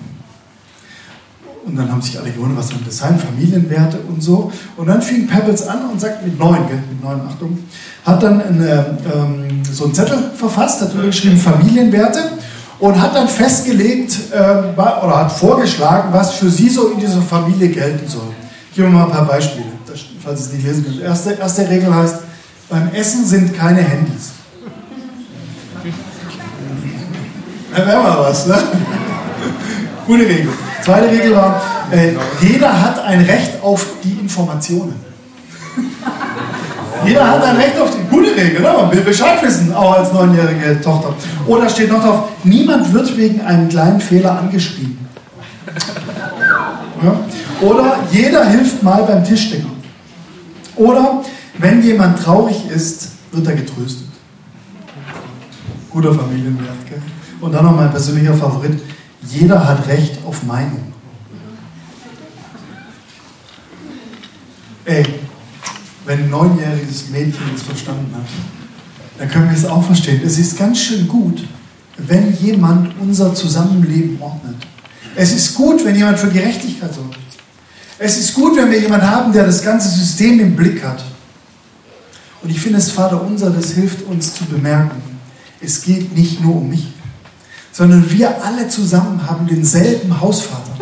Und 1.67 1.77
dann 1.77 1.91
haben 1.91 2.03
sich 2.03 2.19
alle 2.19 2.31
gewundert, 2.31 2.59
was 2.59 2.69
soll 2.69 2.79
das 2.85 2.99
sein, 2.99 3.19
Familienwerte 3.19 3.99
und 4.09 4.23
so. 4.23 4.53
Und 4.77 4.87
dann 4.87 5.01
fing 5.01 5.27
Pebbles 5.27 5.67
an 5.67 5.91
und 5.91 6.01
sagt 6.01 6.25
mit 6.25 6.39
neun, 6.39 6.67
gell, 6.69 6.83
mit 6.91 7.03
neun, 7.03 7.21
Achtung, 7.27 7.59
hat 8.05 8.23
dann 8.23 8.43
eine, 8.43 8.99
ähm, 9.15 9.63
so 9.65 9.85
einen 9.85 9.95
Zettel 9.95 10.19
verfasst, 10.37 10.83
hat 10.83 10.91
geschrieben 11.01 11.39
Familienwerte 11.39 12.21
und 12.81 13.01
hat 13.01 13.17
dann 13.17 13.29
festgelegt 13.29 14.19
äh, 14.31 14.77
oder 14.77 15.21
hat 15.21 15.33
vorgeschlagen, 15.33 16.13
was 16.13 16.35
für 16.35 16.51
sie 16.51 16.69
so 16.69 16.89
in 16.89 17.01
dieser 17.01 17.23
Familie 17.23 17.69
gelten 17.69 18.07
soll. 18.07 18.29
Ich 18.71 18.77
gebe 18.77 18.89
mal 18.89 19.05
ein 19.05 19.11
paar 19.11 19.27
Beispiele, 19.27 19.67
falls 20.23 20.41
es 20.41 20.53
nicht 20.53 20.67
lesen 20.67 20.85
könnt. 20.85 21.01
Erste, 21.01 21.33
erste 21.33 21.69
Regel 21.69 21.95
heißt, 21.95 22.17
beim 22.69 22.91
Essen 22.93 23.25
sind 23.25 23.57
keine 23.57 23.81
Handys. 23.81 24.33
Da 27.77 27.85
wäre 27.85 28.01
mal 28.01 28.21
was, 28.21 28.47
ne? 28.47 28.57
Gute 30.07 30.23
Regel. 30.27 30.49
Zweite 30.83 31.11
Regel 31.11 31.35
war, 31.35 31.63
äh, 31.91 32.13
jeder 32.41 32.83
hat 32.83 33.03
ein 33.05 33.23
Recht 33.23 33.63
auf 33.63 33.87
die 34.03 34.13
Informationen. 34.13 34.95
jeder 37.07 37.29
hat 37.31 37.43
ein 37.43 37.57
Recht 37.57 37.79
auf 37.79 37.91
die 37.91 38.03
gute 38.15 38.37
Regel, 38.37 38.61
ne? 38.61 38.73
man 38.77 38.93
will 38.93 39.01
Bescheid 39.01 39.43
wissen, 39.43 39.73
auch 39.73 39.99
als 39.99 40.13
neunjährige 40.13 40.81
Tochter. 40.81 41.15
Oder 41.47 41.69
steht 41.69 41.91
noch 41.91 42.03
drauf, 42.03 42.29
niemand 42.45 42.93
wird 42.93 43.17
wegen 43.17 43.41
einem 43.41 43.69
kleinen 43.69 44.01
Fehler 44.01 44.39
angeschrieben. 44.39 44.99
Ja? 47.03 47.21
Oder 47.61 47.99
jeder 48.11 48.45
hilft 48.47 48.83
mal 48.83 49.03
beim 49.05 49.25
Tischdecken. 49.25 49.71
Oder 50.77 51.23
wenn 51.59 51.83
jemand 51.83 52.23
traurig 52.23 52.69
ist, 52.69 53.09
wird 53.33 53.47
er 53.47 53.55
getröstet. 53.55 54.09
Guter 55.91 56.13
Familienwert. 56.13 56.87
Gell? 56.89 57.01
Und 57.41 57.53
dann 57.53 57.65
noch 57.65 57.77
mein 57.77 57.91
persönlicher 57.91 58.35
Favorit. 58.35 58.81
Jeder 59.31 59.67
hat 59.67 59.87
Recht 59.89 60.19
auf 60.27 60.43
Meinung. 60.45 60.93
Ey, 64.85 65.05
wenn 66.05 66.25
ein 66.25 66.31
neunjähriges 66.31 67.09
Mädchen 67.09 67.43
das 67.53 67.63
verstanden 67.63 68.15
hat, 68.15 68.29
dann 69.19 69.29
können 69.29 69.49
wir 69.49 69.57
es 69.57 69.65
auch 69.65 69.83
verstehen. 69.83 70.21
Es 70.25 70.39
ist 70.39 70.59
ganz 70.59 70.79
schön 70.79 71.09
gut, 71.09 71.45
wenn 71.97 72.37
jemand 72.37 72.95
unser 73.01 73.35
Zusammenleben 73.35 74.21
ordnet. 74.21 74.57
Es 75.17 75.33
ist 75.33 75.55
gut, 75.55 75.85
wenn 75.85 75.95
jemand 75.95 76.19
für 76.19 76.29
Gerechtigkeit 76.29 76.93
sorgt. 76.93 77.19
Es 77.99 78.19
ist 78.19 78.35
gut, 78.35 78.57
wenn 78.57 78.71
wir 78.71 78.81
jemanden 78.81 79.09
haben, 79.09 79.33
der 79.33 79.47
das 79.47 79.63
ganze 79.63 79.89
System 79.89 80.41
im 80.41 80.57
Blick 80.57 80.83
hat. 80.83 81.05
Und 82.43 82.51
ich 82.51 82.61
finde 82.61 82.79
es, 82.79 82.91
Vater 82.91 83.23
unser, 83.23 83.51
das 83.51 83.71
hilft 83.71 84.03
uns 84.03 84.35
zu 84.35 84.45
bemerken, 84.45 85.01
es 85.61 85.83
geht 85.83 86.15
nicht 86.15 86.43
nur 86.43 86.57
um 86.57 86.69
mich 86.69 86.94
sondern 87.75 88.09
wir 88.09 88.43
alle 88.45 88.69
zusammen 88.69 89.21
haben 89.29 89.49
denselben 89.49 90.21
Hausvater. 90.21 90.79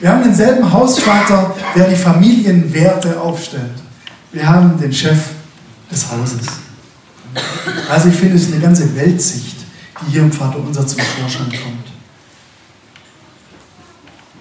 Wir 0.00 0.10
haben 0.10 0.24
denselben 0.24 0.70
Hausvater, 0.70 1.54
der 1.76 1.88
die 1.88 1.96
Familienwerte 1.96 3.20
aufstellt. 3.20 3.80
Wir 4.32 4.46
haben 4.46 4.78
den 4.80 4.92
Chef 4.92 5.18
des 5.90 6.10
Hauses. 6.10 6.40
Also 7.88 8.08
ich 8.08 8.16
finde 8.16 8.34
es 8.34 8.48
eine 8.48 8.60
ganze 8.60 8.96
Weltsicht, 8.96 9.58
die 10.00 10.10
hier 10.10 10.22
im 10.22 10.32
Vater 10.32 10.58
unser 10.58 10.84
zum 10.84 10.98
Vorschein 10.98 11.48
kommt. 11.50 11.86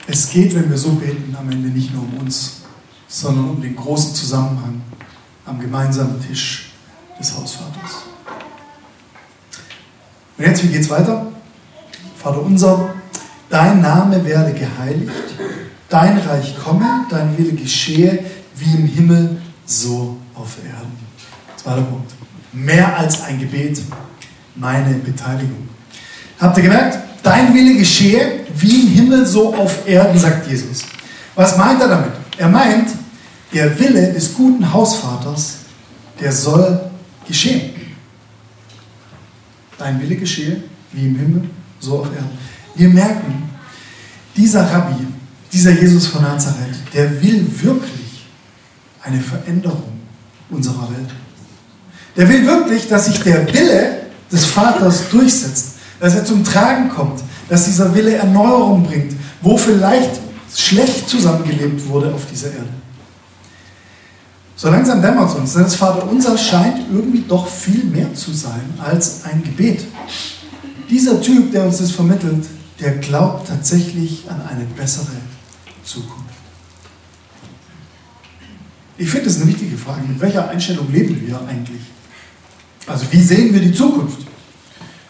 Es 0.08 0.32
geht, 0.32 0.56
wenn 0.56 0.68
wir 0.68 0.78
so 0.80 0.94
beten, 0.94 1.36
am 1.40 1.48
Ende 1.52 1.70
nicht 1.70 1.94
nur 1.94 2.02
um 2.04 2.22
uns, 2.22 2.62
sondern 3.08 3.50
um 3.52 3.62
den 3.62 3.76
großen 3.76 4.16
Zusammenhang 4.16 4.82
am 5.46 5.60
gemeinsamen 5.60 6.20
Tisch 6.28 6.72
des 7.20 7.38
Hausvaters. 7.38 8.06
Und 10.40 10.46
jetzt, 10.46 10.64
wie 10.64 10.70
geht 10.70 10.82
es 10.82 10.90
weiter? 10.90 11.31
Vater 12.22 12.42
unser, 12.44 12.94
dein 13.50 13.82
Name 13.82 14.24
werde 14.24 14.54
geheiligt, 14.54 15.12
dein 15.90 16.20
Reich 16.20 16.56
komme, 16.64 17.06
dein 17.10 17.36
Wille 17.38 17.54
geschehe, 17.54 18.24
wie 18.56 18.76
im 18.76 18.86
Himmel, 18.86 19.42
so 19.66 20.18
auf 20.36 20.58
Erden. 20.64 20.98
Zweiter 21.56 21.82
Punkt. 21.82 22.12
Mehr 22.54 22.96
als 22.98 23.24
ein 23.24 23.40
Gebet, 23.40 23.82
meine 24.56 24.96
Beteiligung. 24.96 25.68
Habt 26.40 26.58
ihr 26.58 26.64
gemerkt? 26.64 27.00
Dein 27.24 27.54
Wille 27.56 27.76
geschehe, 27.76 28.42
wie 28.56 28.82
im 28.82 28.88
Himmel, 28.90 29.26
so 29.26 29.56
auf 29.56 29.88
Erden, 29.88 30.20
sagt 30.20 30.48
Jesus. 30.48 30.84
Was 31.36 31.58
meint 31.58 31.82
er 31.82 31.88
damit? 31.88 32.12
Er 32.38 32.50
meint, 32.50 32.90
der 33.54 33.80
Wille 33.80 34.14
des 34.14 34.36
guten 34.36 34.72
Hausvaters, 34.72 35.60
der 36.20 36.32
soll 36.32 36.82
geschehen. 37.28 37.72
Dein 39.78 40.00
Wille 40.00 40.18
geschehe, 40.18 40.64
wie 40.92 41.08
im 41.08 41.16
Himmel, 41.16 41.50
so 41.82 42.00
auf 42.00 42.08
Erden. 42.08 42.30
Wir 42.76 42.90
merken, 42.90 43.50
dieser 44.38 44.64
Rabbi, 44.72 45.08
dieser 45.52 45.72
Jesus 45.72 46.08
von 46.08 46.22
Nazareth, 46.22 46.76
der 46.94 47.22
will 47.22 47.46
wirklich 47.62 48.26
eine 49.04 49.20
Veränderung 49.20 50.00
unserer 50.50 50.90
Welt. 50.90 51.10
Der 52.16 52.30
will 52.30 52.46
wirklich, 52.46 52.88
dass 52.88 53.06
sich 53.06 53.20
der 53.22 53.46
Wille 53.54 54.04
des 54.32 54.46
Vaters 54.46 55.10
durchsetzt, 55.10 55.76
dass 56.00 56.16
er 56.16 56.24
zum 56.24 56.44
Tragen 56.44 56.90
kommt, 56.90 57.22
dass 57.50 57.66
dieser 57.66 57.94
Wille 57.94 58.16
Erneuerung 58.16 58.84
bringt, 58.84 59.14
wo 59.42 59.58
vielleicht 59.58 60.12
schlecht 60.56 61.10
zusammengelebt 61.10 61.88
wurde 61.88 62.14
auf 62.14 62.26
dieser 62.32 62.48
Erde. 62.48 62.70
So 64.56 64.70
langsam 64.70 65.02
dämmert 65.02 65.30
es 65.30 65.36
uns, 65.36 65.54
denn 65.54 65.64
das 65.64 65.76
Vater 65.76 66.08
unser 66.10 66.38
scheint 66.38 66.80
irgendwie 66.92 67.24
doch 67.28 67.48
viel 67.48 67.84
mehr 67.86 68.14
zu 68.14 68.32
sein 68.32 68.62
als 68.80 69.24
ein 69.26 69.42
Gebet. 69.44 69.86
Dieser 70.92 71.22
Typ, 71.22 71.54
der 71.54 71.64
uns 71.64 71.78
das 71.78 71.92
vermittelt, 71.92 72.46
der 72.82 72.98
glaubt 72.98 73.48
tatsächlich 73.48 74.30
an 74.30 74.42
eine 74.42 74.66
bessere 74.66 75.16
Zukunft. 75.86 76.36
Ich 78.98 79.10
finde 79.10 79.28
das 79.28 79.38
eine 79.38 79.48
wichtige 79.48 79.78
Frage. 79.78 80.02
Mit 80.06 80.20
welcher 80.20 80.50
Einstellung 80.50 80.92
leben 80.92 81.26
wir 81.26 81.40
eigentlich? 81.48 81.82
Also 82.86 83.06
wie 83.10 83.22
sehen 83.22 83.54
wir 83.54 83.62
die 83.62 83.74
Zukunft? 83.74 84.20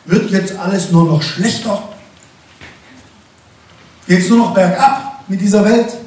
Wird 0.05 0.29
jetzt 0.29 0.55
alles 0.55 0.91
nur 0.91 1.05
noch 1.05 1.21
schlechter? 1.23 1.89
Geht 4.07 4.19
es 4.19 4.29
nur 4.29 4.37
noch 4.37 4.53
bergab 4.53 5.23
mit 5.27 5.41
dieser 5.41 5.65
Welt? 5.65 5.97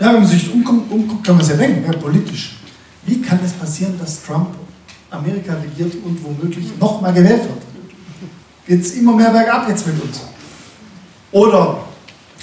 Ja, 0.00 0.12
wenn 0.12 0.22
man 0.22 0.26
sich 0.26 0.52
umguckt, 0.52 0.90
umguckt 0.90 1.24
kann 1.24 1.36
man 1.36 1.44
es 1.44 1.50
ja 1.50 1.56
denken, 1.56 1.84
ja, 1.90 1.96
politisch. 1.96 2.56
Wie 3.04 3.22
kann 3.22 3.38
es 3.44 3.52
passieren, 3.52 3.96
dass 4.00 4.24
Trump 4.24 4.48
Amerika 5.10 5.54
regiert 5.54 5.94
und 6.04 6.22
womöglich 6.24 6.76
nochmal 6.80 7.12
gewählt 7.12 7.44
wird? 7.44 7.65
Geht 8.66 8.82
es 8.82 8.92
immer 8.94 9.12
mehr 9.14 9.30
bergab 9.30 9.68
jetzt 9.68 9.86
mit 9.86 10.02
uns. 10.02 10.22
Oder 11.32 11.78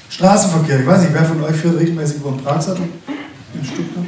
Straßenverkehr. 0.10 0.82
Ich 0.82 0.88
weiß 0.88 1.02
nicht, 1.02 1.14
wer 1.14 1.26
von 1.26 1.44
euch 1.44 1.56
fährt 1.56 1.80
regelmäßig 1.80 2.18
über 2.18 2.32
den 2.32 2.44
Pragsattel 2.44 2.86
in 3.54 3.66
Stuttgart? 3.66 4.06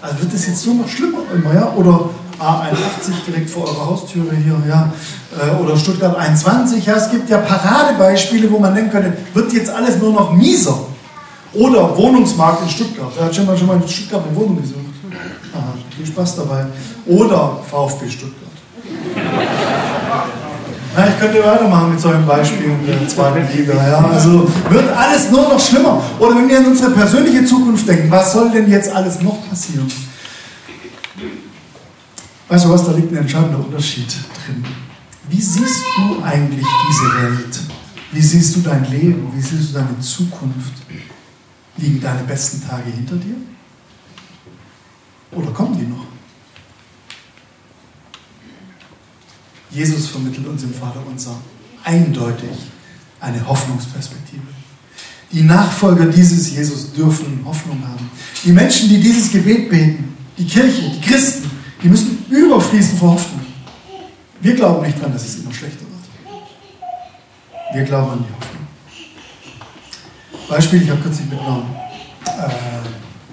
Also 0.00 0.20
wird 0.20 0.34
das 0.34 0.46
jetzt 0.46 0.66
nur 0.66 0.76
noch 0.76 0.88
schlimmer 0.88 1.18
immer, 1.34 1.54
ja? 1.54 1.72
Oder 1.76 2.10
A81 2.38 3.24
direkt 3.26 3.48
vor 3.48 3.66
eurer 3.66 3.86
Haustüre 3.86 4.34
hier, 4.34 4.56
ja? 4.68 4.92
Äh, 5.32 5.62
oder 5.62 5.76
Stuttgart 5.76 6.16
21, 6.16 6.84
ja? 6.84 6.96
Es 6.96 7.10
gibt 7.10 7.30
ja 7.30 7.38
Paradebeispiele, 7.38 8.50
wo 8.50 8.58
man 8.58 8.74
denken 8.74 8.90
könnte, 8.90 9.16
wird 9.32 9.52
jetzt 9.52 9.70
alles 9.70 9.98
nur 9.98 10.12
noch 10.12 10.32
mieser. 10.34 10.78
Oder 11.54 11.96
Wohnungsmarkt 11.96 12.62
in 12.62 12.68
Stuttgart. 12.68 13.12
Wer 13.16 13.26
hat 13.26 13.34
schon 13.34 13.46
mal, 13.46 13.56
schon 13.56 13.66
mal 13.66 13.80
in 13.80 13.88
Stuttgart 13.88 14.24
eine 14.26 14.36
Wohnung 14.36 14.60
gesucht? 14.60 14.80
Aha, 15.54 15.72
viel 15.96 16.06
Spaß 16.06 16.36
dabei. 16.36 16.66
Oder 17.06 17.60
VfB 17.70 18.10
Stuttgart. 18.10 18.50
Ja, 20.96 21.08
ich 21.08 21.18
könnte 21.18 21.44
weitermachen 21.44 21.90
mit 21.90 22.00
solchen 22.00 22.24
Beispielen 22.24 22.86
der 22.86 23.08
zweiten 23.08 23.56
Liga. 23.56 23.74
Ja. 23.74 24.04
Also 24.04 24.48
wird 24.70 24.96
alles 24.96 25.30
nur 25.30 25.48
noch 25.48 25.58
schlimmer. 25.58 26.00
Oder 26.20 26.36
wenn 26.36 26.48
wir 26.48 26.58
an 26.58 26.66
unsere 26.66 26.92
persönliche 26.92 27.44
Zukunft 27.44 27.88
denken, 27.88 28.10
was 28.10 28.32
soll 28.32 28.50
denn 28.50 28.70
jetzt 28.70 28.90
alles 28.92 29.20
noch 29.20 29.48
passieren? 29.48 29.90
Weißt 32.48 32.64
du 32.64 32.70
was, 32.70 32.84
da 32.84 32.92
liegt 32.92 33.10
ein 33.10 33.18
entscheidender 33.18 33.58
Unterschied 33.58 34.06
drin. 34.06 34.64
Wie 35.28 35.40
siehst 35.40 35.82
du 35.96 36.22
eigentlich 36.22 36.66
diese 36.88 37.22
Welt? 37.22 37.60
Wie 38.12 38.22
siehst 38.22 38.54
du 38.54 38.60
dein 38.60 38.88
Leben? 38.90 39.32
Wie 39.34 39.40
siehst 39.40 39.70
du 39.70 39.78
deine 39.78 39.98
Zukunft? 39.98 40.74
Liegen 41.76 42.00
deine 42.00 42.22
besten 42.22 42.62
Tage 42.68 42.90
hinter 42.90 43.16
dir? 43.16 43.34
Oder 45.32 45.50
kommen 45.50 45.76
die 45.76 45.86
noch? 45.86 46.06
Jesus 49.74 50.06
vermittelt 50.06 50.46
uns 50.46 50.62
im 50.62 50.72
Vater 50.72 51.02
unser 51.10 51.36
eindeutig 51.82 52.50
eine 53.20 53.46
Hoffnungsperspektive. 53.46 54.42
Die 55.32 55.42
Nachfolger 55.42 56.06
dieses 56.06 56.54
Jesus 56.54 56.92
dürfen 56.92 57.40
Hoffnung 57.44 57.82
haben. 57.82 58.08
Die 58.44 58.52
Menschen, 58.52 58.88
die 58.88 59.00
dieses 59.00 59.32
Gebet 59.32 59.68
beten, 59.68 60.16
die 60.38 60.46
Kirche, 60.46 60.90
die 60.90 61.00
Christen, 61.00 61.50
die 61.82 61.88
müssen 61.88 62.24
überfließen 62.30 62.96
vor 62.98 63.12
Hoffnung. 63.12 63.40
Wir 64.40 64.54
glauben 64.54 64.86
nicht 64.86 64.98
daran, 64.98 65.12
dass 65.12 65.26
es 65.26 65.40
immer 65.40 65.52
schlechter 65.52 65.80
wird. 65.80 65.90
Wir 67.74 67.82
glauben 67.84 68.10
an 68.12 68.18
die 68.18 68.34
Hoffnung. 68.34 68.54
Beispiel, 70.48 70.82
ich 70.82 70.90
habe 70.90 71.00
kürzlich 71.00 71.28
mit 71.28 71.38
einer 71.40 71.64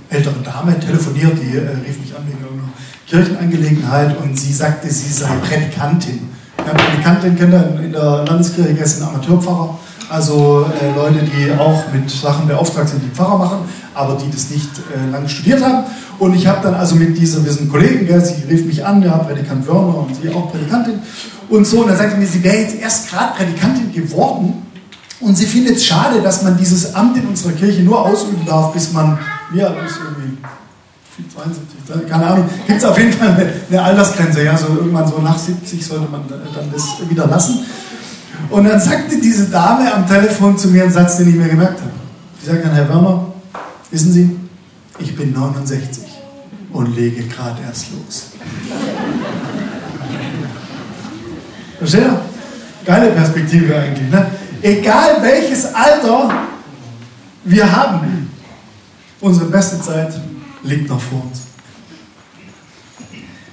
äh, 0.10 0.16
älteren 0.16 0.44
Dame 0.44 0.80
telefoniert, 0.80 1.38
die 1.38 1.58
äh, 1.58 1.70
rief 1.86 2.00
mich 2.00 2.16
an 2.16 2.26
wegen 2.28 2.44
Kirchenangelegenheit 3.12 4.18
und 4.22 4.40
sie 4.40 4.54
sagte, 4.54 4.90
sie 4.90 5.12
sei 5.12 5.28
Predikantin. 5.44 6.30
Ja, 6.58 6.74
Predikantin 6.74 7.36
kennt 7.36 7.54
ihr 7.54 7.80
in 7.84 7.92
der 7.92 8.24
Landeskirche, 8.26 8.70
ein 8.72 9.04
Amateurpfarrer. 9.04 9.78
Also 10.10 10.66
äh, 10.82 10.96
Leute, 10.96 11.20
die 11.26 11.52
auch 11.60 11.84
mit 11.94 12.10
Sachen 12.10 12.48
beauftragt 12.48 12.90
sind, 12.90 13.04
die 13.04 13.14
Pfarrer 13.14 13.38
machen, 13.38 13.58
aber 13.94 14.16
die 14.16 14.32
das 14.32 14.50
nicht 14.50 14.70
äh, 14.78 15.12
lange 15.12 15.28
studiert 15.28 15.62
haben. 15.62 15.84
Und 16.20 16.36
ich 16.36 16.48
habe 16.48 16.60
dann 16.64 16.76
also 16.76 16.96
mit 16.96 17.18
dieser, 17.18 17.44
wir 17.44 17.70
Kollegen, 17.70 18.06
gell, 18.06 18.24
sie 18.24 18.44
rief 18.50 18.66
mich 18.66 18.86
an, 18.86 19.02
ja, 19.04 19.18
Predikant 19.18 19.68
Wörner 19.68 19.98
und 19.98 20.16
sie 20.16 20.30
auch 20.34 20.50
Predikantin 20.50 21.00
und 21.50 21.68
so. 21.68 21.82
Und 21.82 21.90
dann 21.90 21.98
sagte 21.98 22.18
mir, 22.18 22.28
sie 22.28 22.44
wäre 22.44 22.58
jetzt 22.58 22.80
erst 22.80 23.10
gerade 23.10 23.34
Predikantin 23.36 23.92
geworden 23.92 24.66
und 25.20 25.38
sie 25.38 25.46
findet 25.46 25.78
es 25.78 25.86
schade, 25.86 26.22
dass 26.22 26.44
man 26.44 26.58
dieses 26.58 26.96
Amt 26.96 27.18
in 27.18 27.28
unserer 27.28 27.52
Kirche 27.52 27.82
nur 27.82 28.06
ausüben 28.06 28.46
darf, 28.46 28.72
bis 28.72 28.94
man, 28.94 29.20
ja, 29.54 29.68
ist 29.68 30.00
irgendwie 30.04 30.38
72, 31.18 32.10
keine 32.10 32.26
Ahnung, 32.26 32.50
gibt 32.66 32.80
es 32.80 32.86
auf 32.86 32.98
jeden 32.98 33.12
Fall 33.12 33.54
eine, 33.70 33.82
Altersgrenze, 33.82 34.44
ja, 34.44 34.58
so 34.58 34.68
irgendwann 34.68 35.08
so 35.08 35.20
nach 35.20 35.38
70 35.38 35.86
sollte 35.86 36.10
man 36.10 36.22
dann 36.28 36.72
das 36.72 37.10
wieder 37.10 37.28
lassen. 37.28 37.66
Und 38.50 38.64
dann 38.64 38.80
sagte 38.80 39.20
diese 39.20 39.50
Dame 39.50 39.94
am 39.94 40.08
Telefon 40.08 40.58
zu 40.58 40.70
mir 40.70 40.84
einen 40.84 40.92
Satz, 40.92 41.18
den 41.18 41.30
ich 41.30 41.36
mir 41.36 41.50
gemerkt 41.50 41.80
habe. 41.80 41.92
Sie 42.40 42.48
sagt 42.48 42.66
dann, 42.66 42.74
Herr 42.74 42.90
Werner, 42.90 43.28
wissen 43.92 44.12
Sie, 44.12 44.40
ich 45.00 45.16
bin 45.16 45.34
69 45.34 46.04
und 46.72 46.96
lege 46.96 47.24
gerade 47.24 47.62
erst 47.62 47.88
los. 47.92 48.32
Versteht 51.78 52.02
ihr? 52.02 52.22
Geile 52.86 53.12
Perspektive 53.12 53.76
eigentlich. 53.76 54.10
Ne? 54.10 54.32
Egal 54.62 55.18
welches 55.22 55.74
Alter 55.74 56.32
wir 57.44 57.72
haben, 57.76 58.30
unsere 59.20 59.46
beste 59.48 59.82
Zeit 59.82 60.14
liegt 60.64 60.90
noch 60.90 61.02
vor 61.02 61.24
uns. 61.30 61.42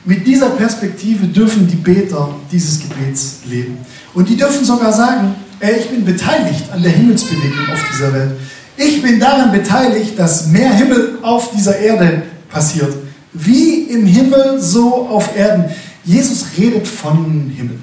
Mit 0.04 0.26
dieser 0.26 0.50
Perspektive 0.50 1.26
dürfen 1.26 1.66
die 1.66 1.76
Beter 1.76 2.34
dieses 2.50 2.80
Gebets 2.80 3.40
leben. 3.44 3.78
Und 4.14 4.28
die 4.28 4.36
dürfen 4.36 4.64
sogar 4.64 4.92
sagen, 4.92 5.34
ey, 5.60 5.80
ich 5.80 5.90
bin 5.90 6.04
beteiligt 6.04 6.70
an 6.72 6.82
der 6.82 6.92
Himmelsbewegung 6.92 7.68
auf 7.72 7.84
dieser 7.92 8.14
Welt. 8.14 8.30
Ich 8.76 9.02
bin 9.02 9.20
daran 9.20 9.52
beteiligt, 9.52 10.18
dass 10.18 10.46
mehr 10.46 10.72
Himmel 10.72 11.18
auf 11.22 11.50
dieser 11.50 11.78
Erde 11.78 12.22
passiert. 12.48 12.94
Wie 13.32 13.82
im 13.82 14.06
Himmel, 14.06 14.60
so 14.60 15.08
auf 15.08 15.36
Erden. 15.36 15.64
Jesus 16.04 16.46
redet 16.56 16.88
von 16.88 17.52
Himmel. 17.54 17.78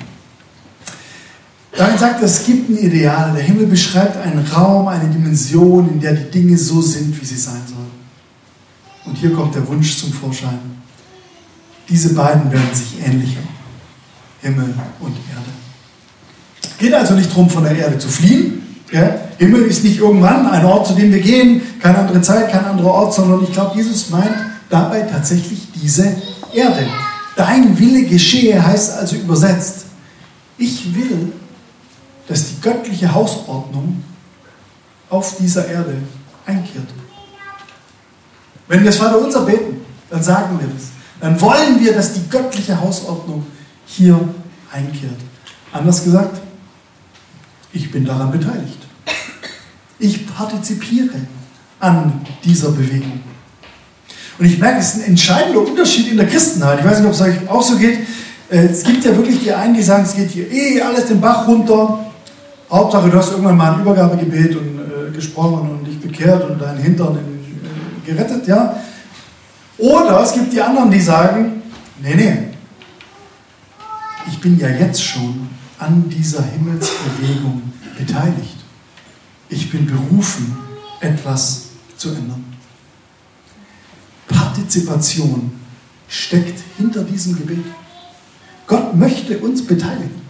Darin 1.77 1.97
sagt 1.97 2.21
er, 2.21 2.25
es 2.25 2.45
gibt 2.45 2.69
ein 2.69 2.77
Ideal. 2.77 3.33
Der 3.35 3.43
Himmel 3.43 3.67
beschreibt 3.67 4.17
einen 4.17 4.45
Raum, 4.47 4.87
eine 4.87 5.09
Dimension, 5.09 5.89
in 5.89 5.99
der 5.99 6.13
die 6.13 6.31
Dinge 6.31 6.57
so 6.57 6.81
sind, 6.81 7.19
wie 7.21 7.25
sie 7.25 7.37
sein 7.37 7.61
sollen. 7.67 7.74
Und 9.05 9.15
hier 9.17 9.33
kommt 9.33 9.55
der 9.55 9.67
Wunsch 9.67 9.97
zum 9.97 10.11
Vorschein. 10.11 10.59
Diese 11.87 12.13
beiden 12.13 12.51
werden 12.51 12.73
sich 12.73 12.99
ähnlicher. 13.05 13.41
Himmel 14.41 14.73
und 14.99 15.15
Erde. 15.29 15.49
Geht 16.77 16.93
also 16.93 17.13
nicht 17.13 17.29
darum, 17.31 17.49
von 17.49 17.63
der 17.63 17.75
Erde 17.75 17.97
zu 17.97 18.07
fliehen. 18.07 18.63
Ja? 18.91 19.15
Himmel 19.37 19.63
ist 19.63 19.83
nicht 19.83 19.97
irgendwann 19.97 20.47
ein 20.47 20.65
Ort, 20.65 20.87
zu 20.87 20.93
dem 20.93 21.11
wir 21.11 21.19
gehen, 21.19 21.61
keine 21.79 21.99
andere 21.99 22.21
Zeit, 22.21 22.51
kein 22.51 22.65
anderer 22.65 22.91
Ort, 22.91 23.13
sondern 23.13 23.43
ich 23.43 23.51
glaube, 23.51 23.75
Jesus 23.75 24.09
meint 24.09 24.35
dabei 24.69 25.01
tatsächlich 25.01 25.67
diese 25.75 26.15
Erde. 26.53 26.87
Dein 27.35 27.77
Wille 27.77 28.03
geschehe 28.03 28.65
heißt 28.65 28.97
also 28.97 29.15
übersetzt, 29.15 29.85
ich 30.57 30.95
will, 30.95 31.33
dass 32.27 32.47
die 32.47 32.61
göttliche 32.61 33.13
Hausordnung 33.13 34.03
auf 35.09 35.37
dieser 35.37 35.67
Erde 35.67 35.95
einkehrt. 36.45 36.87
Wenn 38.67 38.79
wir 38.79 38.87
das 38.87 38.97
Vater 38.97 39.19
unser 39.19 39.41
beten, 39.41 39.81
dann 40.09 40.23
sagen 40.23 40.59
wir 40.59 40.67
das. 40.67 40.87
Dann 41.21 41.39
wollen 41.41 41.79
wir, 41.79 41.93
dass 41.93 42.13
die 42.13 42.27
göttliche 42.29 42.79
Hausordnung 42.79 43.45
hier 43.85 44.19
einkehrt. 44.71 45.17
Anders 45.71 46.03
gesagt, 46.03 46.41
ich 47.73 47.91
bin 47.91 48.05
daran 48.05 48.31
beteiligt. 48.31 48.79
Ich 49.99 50.27
partizipiere 50.27 51.15
an 51.79 52.21
dieser 52.43 52.71
Bewegung. 52.71 53.21
Und 54.37 54.45
ich 54.45 54.59
merke, 54.59 54.79
es 54.79 54.95
ist 54.95 55.03
ein 55.03 55.09
entscheidender 55.09 55.61
Unterschied 55.61 56.09
in 56.09 56.17
der 56.17 56.27
Christenheit. 56.27 56.79
Ich 56.79 56.85
weiß 56.85 56.99
nicht, 56.99 57.07
ob 57.07 57.13
es 57.13 57.21
euch 57.21 57.49
auch 57.49 57.61
so 57.61 57.77
geht. 57.77 57.99
Äh, 58.49 58.65
es 58.65 58.83
gibt 58.83 59.05
ja 59.05 59.15
wirklich 59.15 59.41
die 59.41 59.53
einen, 59.53 59.73
die 59.73 59.81
sagen, 59.83 60.03
es 60.03 60.15
geht 60.15 60.31
hier 60.31 60.51
eh 60.51 60.81
alles 60.81 61.07
den 61.07 61.21
Bach 61.21 61.47
runter. 61.47 62.05
Hauptsache, 62.69 63.09
du 63.09 63.17
hast 63.17 63.31
irgendwann 63.31 63.57
mal 63.57 63.73
ein 63.73 63.81
Übergabegebet 63.81 64.55
und, 64.55 64.79
äh, 64.79 65.11
gesprochen 65.11 65.69
und 65.71 65.85
dich 65.85 65.99
bekehrt 65.99 66.49
und 66.49 66.61
deinen 66.61 66.79
Hintern 66.79 67.17
in 67.17 67.34
gerettet, 68.05 68.47
ja. 68.47 68.79
Oder 69.77 70.21
es 70.21 70.33
gibt 70.33 70.53
die 70.53 70.61
anderen, 70.61 70.89
die 70.91 71.01
sagen, 71.01 71.61
nee, 72.01 72.15
nee, 72.15 72.37
ich 74.27 74.39
bin 74.39 74.57
ja 74.57 74.69
jetzt 74.69 75.03
schon 75.03 75.49
an 75.77 76.07
dieser 76.09 76.43
Himmelsbewegung 76.43 77.61
beteiligt. 77.97 78.57
Ich 79.49 79.69
bin 79.69 79.85
berufen, 79.85 80.57
etwas 80.99 81.67
zu 81.97 82.09
ändern. 82.09 82.43
Partizipation 84.27 85.51
steckt 86.07 86.59
hinter 86.77 87.03
diesem 87.03 87.37
Gebet. 87.37 87.65
Gott 88.67 88.95
möchte 88.95 89.37
uns 89.39 89.65
beteiligen. 89.65 90.21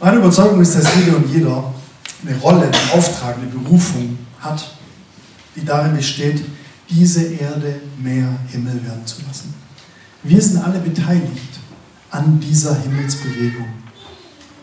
Meine 0.00 0.16
Überzeugung 0.16 0.60
ist, 0.60 0.74
dass 0.74 0.88
jeder 0.96 1.16
und 1.18 1.32
jeder 1.32 1.74
eine 2.24 2.36
Rolle, 2.38 2.64
einen 2.64 2.90
Auftrag, 2.92 3.36
eine 3.36 3.46
Berufung 3.46 4.18
hat, 4.40 4.74
die 5.56 5.64
darin 5.64 5.96
besteht, 5.96 6.44
diese 6.88 7.24
Erde 7.24 7.80
mehr 7.98 8.28
Himmel 8.48 8.84
werden 8.84 9.06
zu 9.06 9.22
lassen. 9.26 9.54
Wir 10.22 10.40
sind 10.42 10.58
alle 10.58 10.80
beteiligt 10.80 11.58
an 12.10 12.40
dieser 12.40 12.80
Himmelsbewegung 12.82 13.68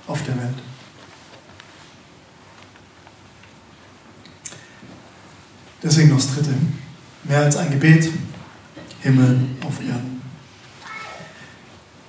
auf 0.07 0.21
der 0.23 0.35
Welt. 0.37 0.55
Deswegen 5.81 6.09
noch 6.09 6.17
das 6.17 6.33
Dritte. 6.33 6.49
Mehr 7.23 7.39
als 7.39 7.55
ein 7.55 7.71
Gebet, 7.71 8.09
Himmel 9.01 9.39
auf 9.65 9.79
Erden. 9.79 10.16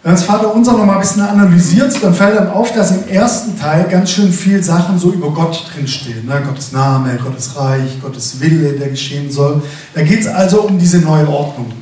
Wenn 0.05 0.13
das 0.13 0.23
Vater 0.23 0.55
unser 0.55 0.73
noch 0.73 0.87
mal 0.87 0.95
ein 0.95 1.01
bisschen 1.01 1.23
analysiert, 1.23 1.93
dann 2.03 2.15
fällt 2.15 2.39
einem 2.39 2.51
auf, 2.51 2.73
dass 2.73 2.93
im 2.93 3.09
ersten 3.09 3.59
Teil 3.59 3.85
ganz 3.91 4.13
schön 4.13 4.33
viel 4.33 4.63
Sachen 4.63 4.97
so 4.97 5.11
über 5.11 5.31
Gott 5.31 5.65
drinstehen. 5.75 6.25
Ne? 6.25 6.41
Gottes 6.47 6.71
Name, 6.71 7.19
Gottes 7.23 7.57
Reich, 7.57 8.01
Gottes 8.01 8.41
Wille, 8.41 8.75
der 8.75 8.91
geschehen 8.91 9.29
soll. 9.29 9.61
Da 9.95 10.03
geht 10.03 10.21
es 10.21 10.29
also 10.29 10.63
um 10.63 10.79
diese 10.79 10.99
neue 10.99 11.29
Ordnung, 11.29 11.73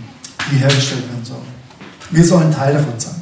die 0.51 0.57
hergestellt 0.57 1.03
werden 1.11 1.25
soll. 1.25 1.37
Wir 2.11 2.25
sollen 2.25 2.51
Teil 2.51 2.73
davon 2.73 2.95
sein. 2.97 3.17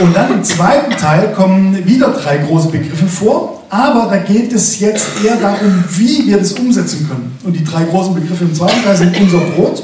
Und 0.00 0.16
dann 0.16 0.32
im 0.32 0.44
zweiten 0.44 0.96
Teil 0.96 1.34
kommen 1.34 1.84
wieder 1.84 2.08
drei 2.10 2.38
große 2.38 2.68
Begriffe 2.68 3.06
vor, 3.06 3.64
aber 3.68 4.08
da 4.08 4.16
geht 4.16 4.52
es 4.54 4.80
jetzt 4.80 5.06
eher 5.22 5.36
darum, 5.36 5.84
wie 5.90 6.26
wir 6.26 6.38
das 6.38 6.52
umsetzen 6.52 7.06
können. 7.06 7.36
Und 7.44 7.52
die 7.52 7.64
drei 7.64 7.84
großen 7.84 8.14
Begriffe 8.14 8.44
im 8.44 8.54
zweiten 8.54 8.82
Teil 8.82 8.96
sind 8.96 9.20
unser 9.20 9.38
Brot, 9.38 9.82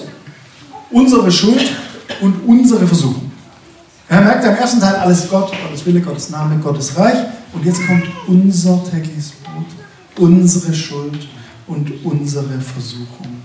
unsere 0.91 1.31
Schuld 1.31 1.73
und 2.23 2.37
unsere 2.47 2.87
Versuchung. 2.87 3.34
Er 4.15 4.21
merkt 4.21 4.45
am 4.45 4.55
ersten 4.55 4.79
Teil 4.79 4.95
alles 4.95 5.29
Gott, 5.29 5.51
Gottes 5.61 5.85
Wille, 5.85 6.01
Gottes 6.01 6.31
Name, 6.31 6.57
Gottes 6.59 6.97
Reich. 6.97 7.19
Und 7.53 7.65
jetzt 7.65 7.85
kommt 7.85 8.05
unser 8.29 8.81
tägliches 8.89 9.33
Brot, 9.33 9.67
unsere 10.17 10.73
Schuld 10.73 11.27
und 11.67 12.05
unsere 12.05 12.61
Versuchung. 12.61 13.43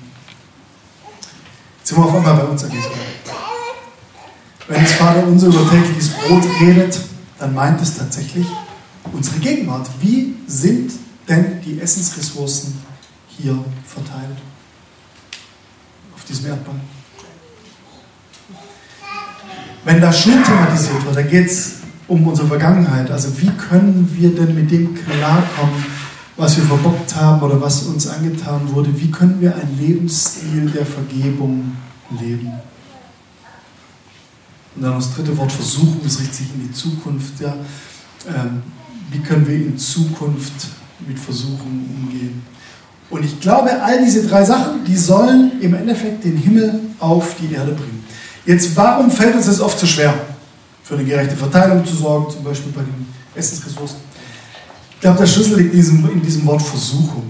Jetzt 1.80 1.90
sind 1.90 1.98
wir 1.98 2.06
auf 2.06 2.14
einmal 2.14 2.36
bei 2.36 2.44
uns 2.44 2.64
angekommen. 2.64 2.94
Wenn 4.68 4.84
das 4.84 4.92
Vater 4.92 5.26
unser 5.26 5.48
über 5.48 5.68
tägliches 5.72 6.10
Brot 6.10 6.44
redet, 6.62 7.00
dann 7.40 7.56
meint 7.56 7.82
es 7.82 7.98
tatsächlich 7.98 8.46
unsere 9.12 9.40
Gegenwart. 9.40 9.90
Wie 10.02 10.36
sind 10.46 10.92
denn 11.28 11.64
die 11.66 11.82
Essensressourcen 11.82 12.78
hier 13.28 13.58
verteilt? 13.88 14.38
Auf 16.14 16.24
diesem 16.26 16.46
Erdball. 16.46 16.76
Wenn 19.86 20.02
da 20.02 20.12
Schuld 20.12 20.44
thematisiert 20.46 21.06
wird, 21.06 21.16
dann 21.16 21.30
geht 21.30 21.48
es 21.48 21.76
um 22.08 22.28
unsere 22.28 22.48
Vergangenheit. 22.48 23.10
Also 23.12 23.40
wie 23.40 23.50
können 23.52 24.10
wir 24.14 24.36
denn 24.36 24.56
mit 24.56 24.72
dem 24.72 24.94
klarkommen, 24.94 25.86
was 26.36 26.58
wir 26.58 26.64
verbockt 26.64 27.16
haben 27.16 27.42
oder 27.42 27.62
was 27.62 27.84
uns 27.84 28.08
angetan 28.08 28.62
wurde? 28.74 28.90
Wie 29.00 29.12
können 29.12 29.40
wir 29.40 29.56
einen 29.56 29.78
Lebensstil 29.80 30.70
der 30.70 30.86
Vergebung 30.86 31.76
leben? 32.20 32.52
Und 34.76 34.84
dann 34.84 34.96
das 34.96 35.14
dritte 35.14 35.38
Wort 35.38 35.52
Versuchen, 35.52 36.00
das 36.04 36.20
richtet 36.20 36.36
sich 36.36 36.54
in 36.54 36.68
die 36.68 36.72
Zukunft. 36.72 37.40
Ja. 37.40 37.56
Ähm, 38.28 38.62
wie 39.12 39.20
können 39.20 39.48
wir 39.48 39.56
in 39.56 39.78
Zukunft 39.78 40.68
mit 41.08 41.20
Versuchen 41.20 41.90
umgehen? 41.96 42.42
Und 43.10 43.26
ich 43.26 43.40
glaube, 43.40 43.82
all 43.82 44.04
diese 44.04 44.28
drei 44.28 44.44
Sachen, 44.46 44.86
die 44.86 44.96
sollen 44.96 45.54
im 45.62 45.74
Endeffekt 45.74 46.24
den 46.24 46.38
Himmel 46.38 46.80
auf 47.00 47.36
die 47.36 47.54
Erde 47.54 47.72
bringen. 47.72 48.04
Jetzt, 48.50 48.76
warum 48.76 49.12
fällt 49.12 49.36
uns 49.36 49.46
das 49.46 49.62
oft 49.62 49.78
so 49.78 49.86
schwer? 49.86 50.12
Für 50.84 50.96
eine 50.96 51.06
gerechte 51.06 51.36
Verteilung 51.36 51.86
zu 51.86 51.96
sorgen, 51.96 52.32
zum 52.32 52.44
Beispiel 52.44 52.72
bei 52.72 52.82
den 52.82 53.06
Essensressourcen. 53.36 53.98
Ich 54.96 55.02
glaube, 55.02 55.20
der 55.20 55.28
Schlüssel 55.28 55.60
liegt 55.60 55.72
in 55.76 55.80
diesem, 55.80 56.10
in 56.10 56.20
diesem 56.20 56.48
Wort 56.48 56.64
Versuchung. 56.64 57.30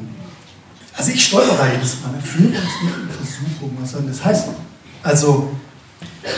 Also 0.96 1.12
ich 1.12 1.26
stolper 1.26 1.58
da 1.58 1.70
jedes 1.70 1.98
Mal. 2.02 2.14
Ne? 2.14 2.22
Führt 2.22 2.56
uns 2.56 2.56
nicht 2.56 2.96
in 2.96 3.10
Versuchung. 3.10 3.78
Was 3.82 3.92
soll 3.92 4.04
das 4.08 4.24
heißen? 4.24 4.54
Also, 5.04 5.52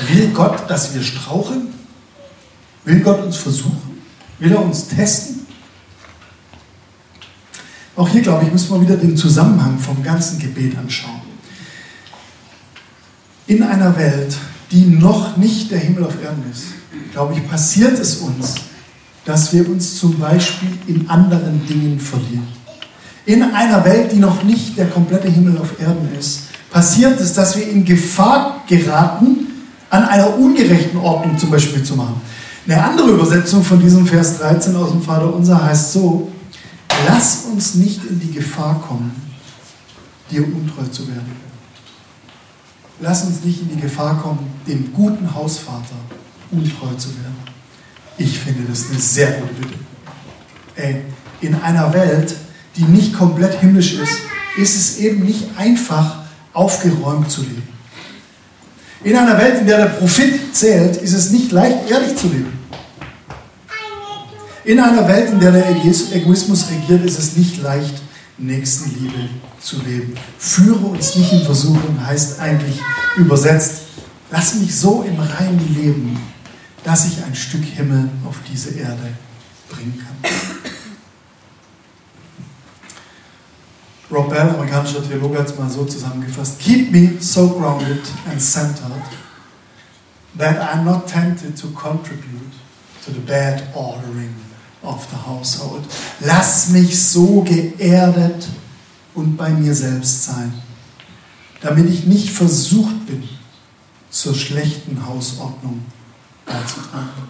will 0.08 0.32
Gott, 0.34 0.68
dass 0.68 0.96
wir 0.96 1.04
straucheln? 1.04 1.68
Will 2.84 3.02
Gott 3.02 3.24
uns 3.24 3.38
versuchen? 3.38 4.02
Will 4.40 4.52
er 4.52 4.64
uns 4.64 4.88
testen? 4.88 5.46
Auch 7.96 8.10
hier, 8.10 8.24
glaube 8.24 8.46
ich, 8.46 8.52
müssen 8.52 8.72
wir 8.72 8.82
wieder 8.82 8.98
den 8.98 9.16
Zusammenhang 9.16 9.78
vom 9.78 10.02
ganzen 10.02 10.40
Gebet 10.40 10.76
anschauen. 10.76 11.22
In 13.46 13.62
einer 13.62 13.96
Welt, 13.96 14.36
die 14.72 14.86
noch 14.86 15.38
nicht 15.38 15.70
der 15.72 15.80
Himmel 15.80 16.06
auf 16.06 16.22
Erden 16.24 16.44
ist, 16.50 16.64
glaube 17.12 17.34
ich, 17.34 17.48
passiert 17.48 18.00
es 18.00 18.18
uns, 18.18 18.56
dass 19.26 19.54
wir 19.54 19.70
uns 19.70 20.00
zum 20.00 20.18
Beispiel 20.18 20.70
in 20.88 21.10
anderen 21.10 21.66
Dingen 21.68 22.00
verlieren. 22.00 22.48
In 23.26 23.44
einer 23.44 23.86
Welt, 23.86 24.12
die 24.12 24.18
noch 24.18 24.44
nicht 24.44 24.78
der 24.78 24.88
komplette 24.88 25.28
Himmel 25.28 25.58
auf 25.58 25.80
Erden 25.80 26.10
ist, 26.18 26.44
passiert 26.72 27.20
es, 27.20 27.34
dass 27.34 27.56
wir 27.56 27.70
in 27.70 27.86
Gefahr 27.86 28.64
geraten, 28.68 29.48
an 29.90 30.06
einer 30.06 30.38
ungerechten 30.38 30.98
Ordnung 30.98 31.38
zum 31.38 31.52
Beispiel 31.52 31.84
zu 31.84 31.96
machen. 31.96 32.22
Eine 32.66 32.82
andere 32.82 33.10
Übersetzung 33.10 33.64
von 33.64 33.80
diesem 33.80 34.08
Vers 34.08 34.38
13 34.38 34.76
aus 34.76 34.92
dem 34.92 35.02
Vater 35.02 35.34
Unser 35.34 35.64
heißt 35.64 35.94
so, 35.94 36.32
lass 37.08 37.46
uns 37.52 37.76
nicht 37.76 38.06
in 38.06 38.20
die 38.20 38.32
Gefahr 38.32 38.82
kommen, 38.88 39.12
dir 40.32 40.44
untreu 40.44 40.84
zu 40.90 41.08
werden. 41.08 41.51
Lass 43.02 43.24
uns 43.24 43.44
nicht 43.44 43.62
in 43.62 43.70
die 43.70 43.82
Gefahr 43.82 44.22
kommen, 44.22 44.48
dem 44.68 44.94
guten 44.94 45.34
Hausvater 45.34 45.96
untreu 46.52 46.94
zu 46.96 47.10
werden. 47.18 47.36
Ich 48.18 48.38
finde 48.38 48.64
das 48.70 48.90
eine 48.90 49.00
sehr 49.00 49.32
gute 49.32 49.54
Bitte. 49.56 49.74
Ey, 50.76 51.02
in 51.42 51.56
einer 51.56 51.92
Welt, 51.94 52.36
die 52.78 52.84
nicht 52.84 53.14
komplett 53.14 53.60
himmlisch 53.60 53.94
ist, 53.94 54.20
ist 54.56 54.76
es 54.76 54.98
eben 55.00 55.26
nicht 55.26 55.46
einfach, 55.58 56.20
aufgeräumt 56.54 57.32
zu 57.32 57.42
leben. 57.42 57.68
In 59.04 59.16
einer 59.18 59.38
Welt, 59.40 59.62
in 59.62 59.66
der 59.66 59.78
der 59.78 59.86
Profit 59.86 60.56
zählt, 60.56 60.98
ist 60.98 61.14
es 61.14 61.32
nicht 61.32 61.52
leicht, 61.52 61.90
ehrlich 61.90 62.16
zu 62.16 62.28
leben. 62.28 62.54
In 64.64 64.80
einer 64.80 65.08
Welt, 65.08 65.32
in 65.32 65.40
der 65.40 65.52
der 65.52 65.68
Egoismus 65.72 66.70
regiert, 66.70 67.04
ist 67.04 67.18
es 67.18 67.36
nicht 67.36 67.60
leicht, 67.64 67.96
Nächstenliebe 68.42 69.30
zu 69.60 69.82
leben. 69.82 70.16
Führe 70.38 70.86
uns 70.86 71.16
nicht 71.16 71.32
in 71.32 71.44
Versuchung, 71.44 72.06
heißt 72.06 72.40
eigentlich 72.40 72.80
übersetzt, 73.18 73.84
lass 74.32 74.56
mich 74.56 74.76
so 74.76 75.04
im 75.04 75.20
Reinen 75.20 75.76
leben, 75.76 76.20
dass 76.84 77.06
ich 77.06 77.24
ein 77.24 77.36
Stück 77.36 77.64
Himmel 77.64 78.10
auf 78.28 78.38
diese 78.52 78.72
Erde 78.72 79.14
bringen 79.70 80.00
kann. 80.00 80.32
Rob 84.12 84.30
Bell, 84.30 84.50
amerikanischer 84.50 85.08
Theologe, 85.08 85.40
hat 85.40 85.48
es 85.48 85.58
mal 85.58 85.70
so 85.70 85.86
zusammengefasst: 85.86 86.60
Keep 86.60 86.92
me 86.92 87.14
so 87.22 87.48
grounded 87.48 88.02
and 88.30 88.42
centered 88.42 88.92
that 90.38 90.58
I'm 90.58 90.84
not 90.84 91.08
tempted 91.08 91.56
to 91.62 91.68
contribute 91.70 92.52
to 93.06 93.12
the 93.12 93.20
bad 93.20 93.64
ordering 93.74 94.36
of 94.84 95.08
the 95.12 95.18
household. 95.30 95.84
Lass 96.20 96.70
mich 96.70 97.02
so 97.02 97.42
geerdet 97.42 98.48
und 99.14 99.38
bei 99.38 99.50
mir 99.50 99.74
selbst 99.76 100.26
sein, 100.26 100.54
damit 101.62 101.90
ich 101.90 102.06
nicht 102.06 102.32
versucht 102.32 103.06
bin, 103.08 103.24
zur 104.10 104.36
schlechten 104.36 105.06
Hausordnung 105.06 105.82
beizutragen. 106.46 107.30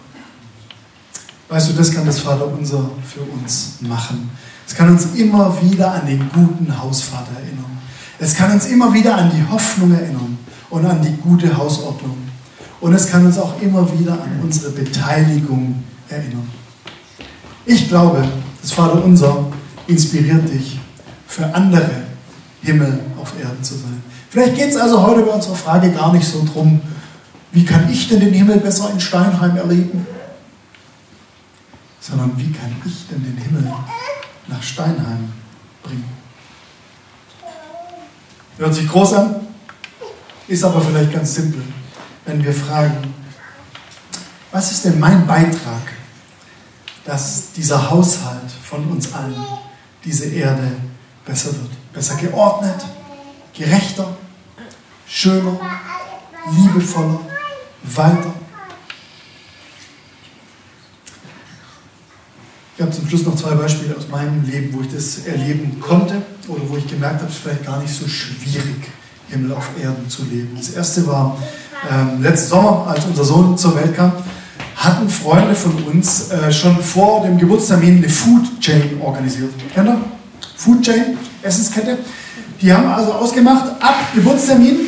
Weißt 1.48 1.70
du, 1.70 1.74
das 1.74 1.92
kann 1.92 2.06
das 2.06 2.20
Vaterunser 2.20 2.90
für 3.06 3.20
uns 3.20 3.74
machen. 3.80 4.30
Es 4.66 4.74
kann 4.74 4.90
uns 4.90 5.06
immer 5.14 5.60
wieder 5.62 5.92
an 5.92 6.06
den 6.06 6.30
guten 6.32 6.80
Hausvater 6.80 7.32
erinnern. 7.36 7.78
Es 8.18 8.34
kann 8.34 8.52
uns 8.52 8.66
immer 8.66 8.92
wieder 8.94 9.16
an 9.16 9.30
die 9.30 9.46
Hoffnung 9.50 9.92
erinnern 9.92 10.38
und 10.70 10.86
an 10.86 11.02
die 11.02 11.14
gute 11.20 11.54
Hausordnung. 11.56 12.16
Und 12.80 12.94
es 12.94 13.06
kann 13.06 13.26
uns 13.26 13.38
auch 13.38 13.60
immer 13.60 13.86
wieder 13.98 14.14
an 14.14 14.40
unsere 14.42 14.70
Beteiligung 14.70 15.82
erinnern. 16.08 16.48
Ich 17.64 17.88
glaube, 17.88 18.26
das 18.60 18.72
Vaterunser 18.72 19.46
inspiriert 19.86 20.48
dich, 20.48 20.80
für 21.26 21.54
andere 21.54 21.90
Himmel 22.62 23.00
auf 23.20 23.32
Erden 23.40 23.62
zu 23.62 23.74
sein. 23.74 24.02
Vielleicht 24.30 24.56
geht 24.56 24.70
es 24.70 24.76
also 24.76 25.02
heute 25.02 25.22
bei 25.22 25.32
unserer 25.32 25.54
Frage 25.54 25.90
gar 25.92 26.12
nicht 26.12 26.26
so 26.26 26.44
drum, 26.44 26.80
wie 27.52 27.64
kann 27.64 27.90
ich 27.90 28.08
denn 28.08 28.20
den 28.20 28.32
Himmel 28.32 28.58
besser 28.58 28.90
in 28.90 29.00
Steinheim 29.00 29.56
erleben? 29.56 30.06
Sondern 32.00 32.32
wie 32.36 32.50
kann 32.50 32.74
ich 32.84 33.06
denn 33.08 33.22
den 33.22 33.36
Himmel 33.36 33.70
nach 34.48 34.62
Steinheim 34.62 35.30
bringen? 35.82 36.08
Hört 38.58 38.74
sich 38.74 38.88
groß 38.88 39.14
an, 39.14 39.36
ist 40.48 40.64
aber 40.64 40.80
vielleicht 40.80 41.12
ganz 41.12 41.34
simpel, 41.34 41.62
wenn 42.26 42.42
wir 42.42 42.52
fragen, 42.52 42.96
was 44.50 44.72
ist 44.72 44.84
denn 44.84 44.98
mein 45.00 45.26
Beitrag, 45.26 45.82
dass 47.04 47.52
dieser 47.52 47.90
Haushalt 47.90 48.50
von 48.62 48.86
uns 48.88 49.12
allen, 49.12 49.34
diese 50.04 50.26
Erde 50.26 50.72
besser 51.24 51.52
wird, 51.52 51.92
besser 51.92 52.16
geordnet, 52.16 52.84
gerechter, 53.54 54.16
schöner, 55.06 55.58
liebevoller, 56.50 57.20
weiter. 57.82 58.34
Ich 62.74 62.82
habe 62.82 62.90
zum 62.90 63.08
Schluss 63.08 63.24
noch 63.24 63.36
zwei 63.36 63.54
Beispiele 63.54 63.96
aus 63.96 64.08
meinem 64.08 64.44
Leben, 64.44 64.72
wo 64.72 64.80
ich 64.80 64.92
das 64.92 65.26
erleben 65.26 65.78
konnte 65.80 66.22
oder 66.48 66.62
wo 66.68 66.76
ich 66.76 66.86
gemerkt 66.86 67.20
habe, 67.20 67.26
es 67.26 67.36
ist 67.36 67.42
vielleicht 67.42 67.64
gar 67.64 67.80
nicht 67.80 67.94
so 67.94 68.08
schwierig, 68.08 68.88
Himmel 69.28 69.52
auf 69.52 69.70
Erden 69.80 70.08
zu 70.08 70.24
leben. 70.24 70.56
Das 70.56 70.70
erste 70.70 71.06
war 71.06 71.36
ähm, 71.90 72.22
letzten 72.22 72.48
Sommer, 72.48 72.86
als 72.88 73.04
unser 73.04 73.24
Sohn 73.24 73.56
zur 73.56 73.76
Welt 73.76 73.94
kam, 73.94 74.12
hatten 74.82 75.08
Freunde 75.08 75.54
von 75.54 75.72
uns 75.84 76.30
äh, 76.30 76.52
schon 76.52 76.76
vor 76.82 77.22
dem 77.22 77.38
Geburtstermin 77.38 77.98
eine 77.98 78.08
Food 78.08 78.60
Chain 78.60 79.00
organisiert. 79.00 79.52
Kennt 79.72 79.88
ihr? 79.88 79.98
Food 80.56 80.82
Chain, 80.82 81.18
Essenskette. 81.42 81.98
Die 82.60 82.72
haben 82.72 82.88
also 82.88 83.12
ausgemacht, 83.12 83.64
ab 83.80 83.94
Geburtstermin 84.14 84.80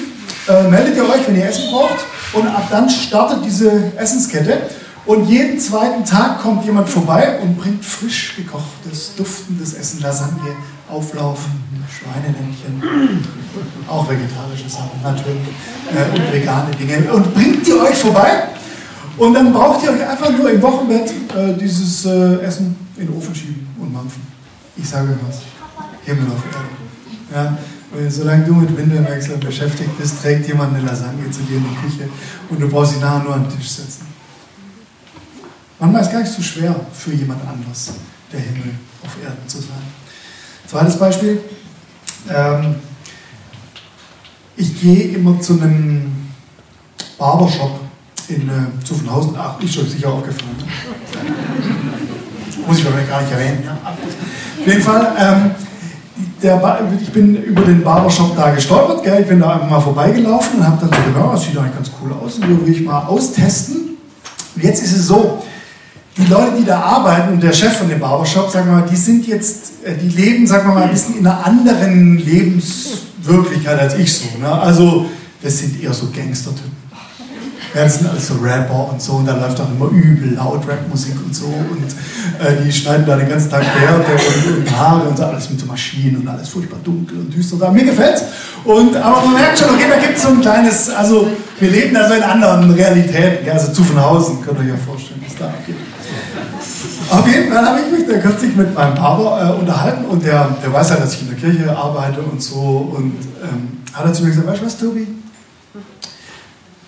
äh, 0.48 0.68
meldet 0.68 0.96
ihr 0.96 1.04
euch, 1.04 1.26
wenn 1.26 1.36
ihr 1.36 1.46
Essen 1.46 1.70
braucht 1.70 2.04
und 2.32 2.46
ab 2.46 2.68
dann 2.70 2.88
startet 2.90 3.44
diese 3.44 3.92
Essenskette. 3.96 4.62
Und 5.06 5.28
jeden 5.28 5.58
zweiten 5.60 6.04
Tag 6.04 6.40
kommt 6.42 6.64
jemand 6.64 6.88
vorbei 6.88 7.38
und 7.42 7.58
bringt 7.58 7.84
frisch 7.84 8.36
gekochtes, 8.36 9.14
duftendes 9.16 9.74
Essen, 9.74 10.00
Lasagne, 10.00 10.56
Auflauf, 10.88 11.40
Schweineländchen, 11.90 13.22
auch 13.88 14.08
vegetarische 14.08 14.68
Sachen 14.68 15.00
natürlich 15.02 15.48
äh, 15.92 16.16
und 16.16 16.32
vegane 16.32 16.70
Dinge 16.76 17.12
und 17.12 17.34
bringt 17.34 17.66
die 17.66 17.72
euch 17.72 17.96
vorbei. 17.96 18.48
Und 19.16 19.34
dann 19.34 19.52
braucht 19.52 19.84
ihr 19.84 19.92
euch 19.92 20.06
einfach 20.06 20.30
nur 20.30 20.50
im 20.50 20.60
Wochenbett 20.62 21.10
äh, 21.36 21.54
dieses 21.54 22.04
äh, 22.04 22.40
Essen 22.40 22.76
in 22.96 23.06
den 23.06 23.16
Ofen 23.16 23.34
schieben 23.34 23.66
und 23.78 23.92
mampfen. 23.92 24.22
Ich 24.76 24.88
sage 24.88 25.10
euch 25.12 25.18
was, 25.28 25.42
Himmel 26.04 26.26
auf 26.32 26.42
Erden. 26.52 26.84
Ja, 27.32 28.10
solange 28.10 28.44
du 28.44 28.54
mit 28.54 28.76
Windelwechseln 28.76 29.38
beschäftigt 29.40 29.96
bist, 29.98 30.20
trägt 30.20 30.48
jemand 30.48 30.74
eine 30.74 30.84
Lasagne 30.84 31.30
zu 31.30 31.42
dir 31.42 31.58
in 31.58 31.64
die 31.64 31.76
Küche 31.76 32.08
und 32.50 32.60
du 32.60 32.68
brauchst 32.68 32.94
sie 32.94 33.00
nachher 33.00 33.24
nur 33.24 33.34
den 33.36 33.56
Tisch 33.56 33.70
setzen. 33.70 34.06
Manchmal 35.78 36.02
ist 36.02 36.08
es 36.08 36.12
gar 36.12 36.20
nicht 36.20 36.32
so 36.32 36.42
schwer 36.42 36.74
für 36.92 37.12
jemand 37.12 37.46
anders, 37.46 37.92
der 38.32 38.40
Himmel 38.40 38.74
auf 39.04 39.16
Erden 39.22 39.48
zu 39.48 39.58
sein. 39.58 39.82
Zweites 40.66 40.98
Beispiel. 40.98 41.40
Ähm, 42.28 42.76
ich 44.56 44.80
gehe 44.80 45.16
immer 45.16 45.40
zu 45.40 45.60
einem 45.60 46.28
Barbershop 47.18 47.80
in 48.28 48.48
äh, 48.48 48.84
Zuffenhausen. 48.84 49.34
Ach, 49.38 49.60
ist 49.60 49.78
euch 49.78 49.90
sicher 49.90 50.08
aufgefallen. 50.10 50.56
Muss 52.66 52.78
ich 52.78 52.86
aber 52.86 53.00
gar 53.02 53.20
nicht 53.20 53.32
erwähnen. 53.32 53.62
Ja. 53.64 53.72
Auf 53.72 54.66
jeden 54.66 54.82
Fall, 54.82 55.12
ähm, 55.18 55.50
der, 56.42 56.80
ich 57.00 57.12
bin 57.12 57.36
über 57.42 57.62
den 57.62 57.82
Barbershop 57.82 58.36
da 58.36 58.50
gestolpert. 58.50 59.02
Gell? 59.02 59.22
Ich 59.22 59.28
bin 59.28 59.40
da 59.40 59.54
einfach 59.54 59.70
mal 59.70 59.80
vorbeigelaufen 59.80 60.58
und 60.58 60.66
habe 60.66 60.78
dann 60.80 60.90
so 60.90 61.12
gedacht, 61.12 61.34
das 61.34 61.44
sieht 61.44 61.56
eigentlich 61.56 61.74
ganz 61.74 61.90
cool 62.02 62.12
aus. 62.12 62.36
Und 62.36 62.66
will 62.66 62.72
ich 62.72 62.82
mal 62.82 63.04
austesten. 63.06 63.96
Und 64.54 64.64
jetzt 64.64 64.82
ist 64.82 64.92
es 64.92 65.06
so, 65.06 65.42
die 66.16 66.26
Leute, 66.26 66.56
die 66.58 66.64
da 66.64 66.80
arbeiten 66.80 67.34
und 67.34 67.42
der 67.42 67.52
Chef 67.52 67.76
von 67.76 67.88
dem 67.88 67.98
Barbershop, 67.98 68.50
sagen 68.50 68.68
wir 68.68 68.80
mal, 68.80 68.88
die 68.88 68.96
sind 68.96 69.26
jetzt, 69.26 69.84
äh, 69.84 69.96
die 69.96 70.08
leben, 70.08 70.46
sagen 70.46 70.68
wir 70.68 70.74
mal, 70.74 70.84
ein 70.84 70.90
bisschen 70.90 71.18
in 71.18 71.26
einer 71.26 71.44
anderen 71.44 72.18
Lebenswirklichkeit 72.18 73.80
als 73.80 73.94
ich 73.94 74.12
so. 74.12 74.38
Ne? 74.38 74.50
Also, 74.50 75.06
das 75.42 75.58
sind 75.58 75.82
eher 75.82 75.92
so 75.92 76.06
Gangstertypen. 76.14 76.83
Sind 77.74 78.08
alles 78.08 78.28
so 78.28 78.34
Rapper 78.34 78.90
und 78.92 79.02
so 79.02 79.14
und 79.14 79.26
da 79.26 79.36
läuft 79.36 79.60
auch 79.60 79.68
immer 79.68 79.90
übel 79.90 80.34
laut 80.34 80.62
Rapmusik 80.68 81.16
und 81.24 81.34
so 81.34 81.46
und 81.46 81.84
äh, 82.38 82.62
die 82.64 82.72
schneiden 82.72 83.04
da 83.04 83.16
den 83.16 83.28
ganzen 83.28 83.50
Tag 83.50 83.62
Bärte 83.62 84.12
und, 84.12 84.58
und, 84.58 84.78
Haare 84.78 85.08
und 85.08 85.16
so, 85.16 85.24
alles 85.24 85.50
mit 85.50 85.58
so 85.58 85.66
Maschinen 85.66 86.18
und 86.18 86.28
alles 86.28 86.48
furchtbar 86.48 86.78
dunkel 86.84 87.18
und 87.18 87.34
düster. 87.34 87.56
Da. 87.58 87.72
Mir 87.72 87.84
gefällt's. 87.84 88.22
Und, 88.64 88.96
aber 88.96 89.26
man 89.26 89.34
merkt 89.34 89.58
schon, 89.58 89.70
okay, 89.70 89.86
da 89.90 89.98
gibt 89.98 90.16
es 90.16 90.22
so 90.22 90.28
ein 90.28 90.40
kleines, 90.40 90.88
also 90.88 91.28
wir 91.58 91.70
leben 91.70 91.94
da 91.94 92.08
so 92.08 92.14
in 92.14 92.22
anderen 92.22 92.70
Realitäten, 92.70 93.44
ja, 93.44 93.54
also 93.54 93.72
Zuffenhausen, 93.72 94.40
könnt 94.42 94.58
ihr 94.58 94.64
euch 94.64 94.68
ja 94.70 94.76
vorstellen, 94.76 95.22
was 95.26 95.36
da 95.36 95.46
abgeht. 95.46 95.76
Auf 97.10 97.26
jeden 97.26 97.52
Fall 97.52 97.66
habe 97.66 97.80
ich 97.80 97.98
mich 97.98 98.08
da 98.08 98.18
kürzlich 98.18 98.56
mit 98.56 98.72
meinem 98.72 98.94
Papa 98.94 99.50
äh, 99.50 99.52
unterhalten 99.52 100.04
und 100.06 100.24
der, 100.24 100.56
der 100.62 100.72
weiß 100.72 100.90
ja, 100.90 100.96
dass 100.96 101.14
ich 101.14 101.22
in 101.22 101.28
der 101.28 101.36
Kirche 101.36 101.76
arbeite 101.76 102.20
und 102.20 102.42
so 102.42 102.92
und 102.96 103.16
ähm, 103.42 103.82
hat 103.92 104.06
er 104.06 104.12
zu 104.12 104.22
mir 104.22 104.30
gesagt, 104.30 104.48
weißt 104.48 104.62
du 104.62 104.66
was, 104.66 104.78
Tobi? 104.78 105.06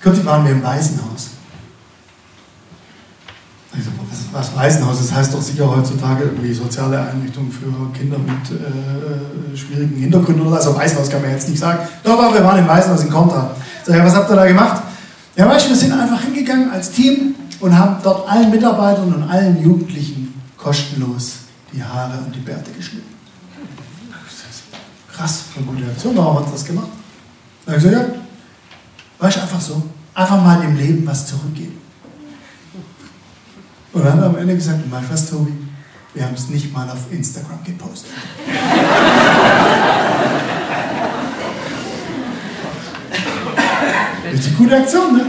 Kürzlich 0.07 0.25
waren 0.25 0.45
wir 0.45 0.53
im 0.53 0.63
Waisenhaus. 0.63 1.31
Ich 3.77 3.83
so, 3.83 3.91
was, 4.09 4.51
was 4.51 4.57
Waisenhaus? 4.57 4.99
Das 4.99 5.13
heißt 5.13 5.35
doch 5.35 5.43
sicher 5.43 5.69
heutzutage 5.69 6.27
irgendwie 6.27 6.55
soziale 6.55 7.09
Einrichtung 7.09 7.51
für 7.51 7.93
Kinder 7.93 8.17
mit 8.17 8.37
äh, 8.53 9.57
schwierigen 9.57 9.97
Hintergründen 9.97 10.47
oder 10.47 10.63
so. 10.63 10.71
Also 10.71 10.79
Waisenhaus 10.79 11.11
kann 11.11 11.23
man 11.23 11.33
jetzt 11.33 11.49
nicht 11.49 11.59
sagen. 11.59 11.81
Doch, 12.05 12.17
doch, 12.17 12.33
wir 12.33 12.45
waren 12.45 12.61
im 12.61 12.69
Waisenhaus 12.69 13.03
in 13.03 13.11
Kontra. 13.11 13.51
Sag 13.85 13.97
ich, 13.97 14.05
was 14.05 14.15
habt 14.15 14.31
ihr 14.31 14.37
da 14.37 14.47
gemacht? 14.47 14.81
Ja, 15.35 15.49
weißt 15.49 15.67
du, 15.67 15.71
wir 15.71 15.77
sind 15.77 15.91
einfach 15.91 16.21
hingegangen 16.21 16.71
als 16.71 16.93
Team 16.93 17.35
und 17.59 17.77
haben 17.77 17.97
dort 18.05 18.29
allen 18.29 18.53
Mitarbeitern 18.53 19.13
und 19.13 19.25
allen 19.25 19.61
Jugendlichen 19.61 20.41
kostenlos 20.57 21.39
die 21.73 21.83
Haare 21.83 22.19
und 22.25 22.33
die 22.33 22.39
Bärte 22.39 22.71
geschnitten. 22.71 23.13
Krass, 25.13 25.47
eine 25.57 25.67
gute 25.67 25.85
Aktion. 25.85 26.17
Warum 26.17 26.47
hat 26.47 26.55
das 26.55 26.65
gemacht? 26.65 26.91
Da 27.65 27.73
habe 27.73 27.83
ich 27.83 27.91
gesagt, 27.91 28.09
ja, 28.09 28.15
weißt 29.19 29.37
du, 29.39 29.41
einfach 29.41 29.61
so. 29.61 29.83
Einfach 30.17 30.43
mal 30.43 30.61
dem 30.63 30.77
Leben 30.79 31.07
was 31.07 31.27
zurückgeben. 31.27 31.77
Und 33.93 34.03
dann 34.03 34.23
am 34.23 34.39
Ende 34.39 34.55
gesagt, 34.55 34.81
weißt 34.91 35.09
du 35.09 35.13
was, 35.13 35.29
Tobi? 35.29 35.53
Wir 36.15 36.25
haben 36.25 36.33
es 36.35 36.49
nicht 36.49 36.73
mal 36.73 36.89
auf 36.89 37.01
Instagram 37.11 37.63
gepostet. 37.63 38.13
Richtig 44.33 44.57
gute 44.57 44.79
Aktion, 44.79 45.19
ne? 45.19 45.27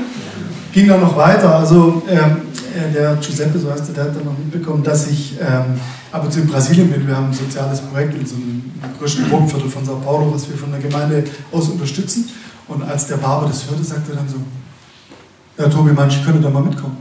Ging 0.71 0.87
dann 0.87 1.01
noch 1.01 1.17
weiter. 1.17 1.53
Also 1.53 2.01
ähm, 2.07 2.43
äh, 2.73 2.89
der 2.93 3.17
Giuseppe, 3.17 3.59
so 3.59 3.69
heißt 3.69 3.89
er, 3.89 3.93
der 3.93 4.05
hat 4.05 4.15
dann 4.15 4.23
noch 4.23 4.37
mitbekommen, 4.37 4.83
dass 4.83 5.07
ich 5.07 5.33
ähm, 5.41 5.77
ab 6.13 6.23
und 6.23 6.31
zu 6.31 6.39
in 6.39 6.47
Brasilien 6.47 6.89
bin. 6.89 7.05
Wir 7.05 7.17
haben 7.17 7.27
ein 7.27 7.33
soziales 7.33 7.81
Projekt 7.81 8.13
in 8.13 8.25
so 8.25 8.35
einem 8.35 8.71
größten 8.97 9.29
Drogenviertel 9.29 9.69
von 9.69 9.83
Sao 9.83 9.97
Paulo, 9.97 10.33
was 10.33 10.49
wir 10.49 10.57
von 10.57 10.71
der 10.71 10.79
Gemeinde 10.79 11.25
aus 11.51 11.67
unterstützen. 11.67 12.29
Und 12.69 12.83
als 12.83 13.07
der 13.07 13.17
Barber 13.17 13.47
das 13.47 13.69
hörte, 13.69 13.83
sagte 13.83 14.13
er 14.13 14.19
dann 14.19 14.29
so, 14.29 14.37
ja, 15.57 15.67
Tobi, 15.67 15.91
manche 15.91 16.23
können 16.23 16.41
da 16.41 16.49
mal 16.49 16.61
mitkommen. 16.61 16.97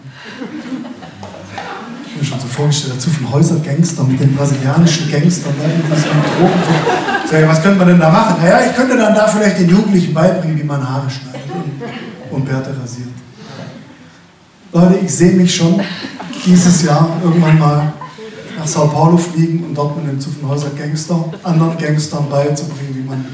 Ich 2.05 2.13
habe 2.13 2.21
mir 2.21 2.25
schon 2.25 2.41
so 2.41 2.47
vorgestellt, 2.47 2.95
dazu 2.97 3.11
von 3.11 3.31
Häuser-Gangster 3.33 4.05
mit 4.05 4.19
den 4.19 4.35
brasilianischen 4.35 5.11
Gangstern 5.11 5.53
da 5.59 5.65
in 5.65 5.83
diesem 5.83 6.11
Drogen. 6.11 6.63
So. 6.67 7.31
Sag, 7.31 7.49
was 7.49 7.63
könnte 7.63 7.79
man 7.79 7.89
denn 7.89 8.01
da 8.01 8.11
machen? 8.11 8.37
Naja, 8.41 8.61
ich 8.71 8.77
könnte 8.77 8.97
dann 8.97 9.15
da 9.15 9.27
vielleicht 9.27 9.59
den 9.59 9.69
Jugendlichen 9.69 10.15
beibringen, 10.15 10.59
wie 10.59 10.65
man 10.65 10.89
Haare 10.89 11.11
schneidet 11.11 11.43
und, 11.53 12.35
und 12.37 12.45
Bärte 12.47 12.75
rasiert. 12.81 13.09
Leute, 14.73 14.99
ich 15.05 15.15
sehe 15.15 15.33
mich 15.33 15.55
schon 15.55 15.81
dieses 16.45 16.83
Jahr 16.83 17.21
irgendwann 17.23 17.59
mal 17.59 17.93
nach 18.57 18.67
Sao 18.67 18.89
Paulo 18.89 19.17
fliegen 19.17 19.65
und 19.65 19.75
dort 19.75 19.97
mit 19.97 20.07
den 20.07 20.21
Zuffenhäuser 20.21 20.71
Gangster, 20.71 21.25
anderen 21.43 21.77
Gangstern 21.77 22.29
beizubringen, 22.31 22.95
wie 22.95 23.03
man 23.03 23.25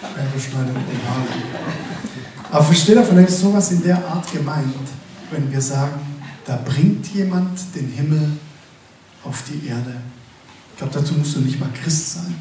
Bärte 0.00 0.40
schneidet 0.40 0.74
und 0.74 1.08
Haare. 1.08 1.89
Aber 2.50 2.64
versteht 2.64 2.96
ihr, 2.96 3.04
vielleicht 3.04 3.28
ist 3.28 3.40
sowas 3.40 3.70
in 3.70 3.82
der 3.82 4.04
Art 4.08 4.30
gemeint, 4.32 4.74
wenn 5.30 5.50
wir 5.50 5.60
sagen, 5.60 6.00
da 6.44 6.56
bringt 6.56 7.06
jemand 7.14 7.60
den 7.74 7.88
Himmel 7.88 8.32
auf 9.24 9.44
die 9.44 9.68
Erde. 9.68 9.96
Ich 10.72 10.78
glaube, 10.78 10.92
dazu 10.92 11.14
musst 11.14 11.36
du 11.36 11.40
nicht 11.40 11.60
mal 11.60 11.70
Christ 11.72 12.14
sein, 12.14 12.34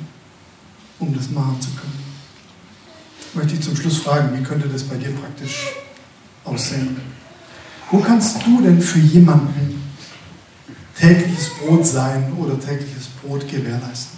um 0.97 1.13
das 1.15 1.29
machen 1.29 1.61
zu 1.61 1.69
können. 1.71 1.99
Möchte 3.35 3.53
ich 3.53 3.61
zum 3.61 3.75
Schluss 3.75 3.97
fragen, 3.97 4.35
wie 4.37 4.43
könnte 4.43 4.67
das 4.67 4.83
bei 4.83 4.95
dir 4.95 5.11
praktisch 5.11 5.67
aussehen? 6.43 6.97
Wo 7.91 7.99
kannst 7.99 8.45
du 8.45 8.61
denn 8.61 8.81
für 8.81 8.99
jemanden 8.99 9.83
tägliches 10.97 11.49
Brot 11.49 11.85
sein 11.85 12.33
oder 12.37 12.59
tägliches 12.59 13.07
Brot 13.21 13.47
gewährleisten? 13.47 14.17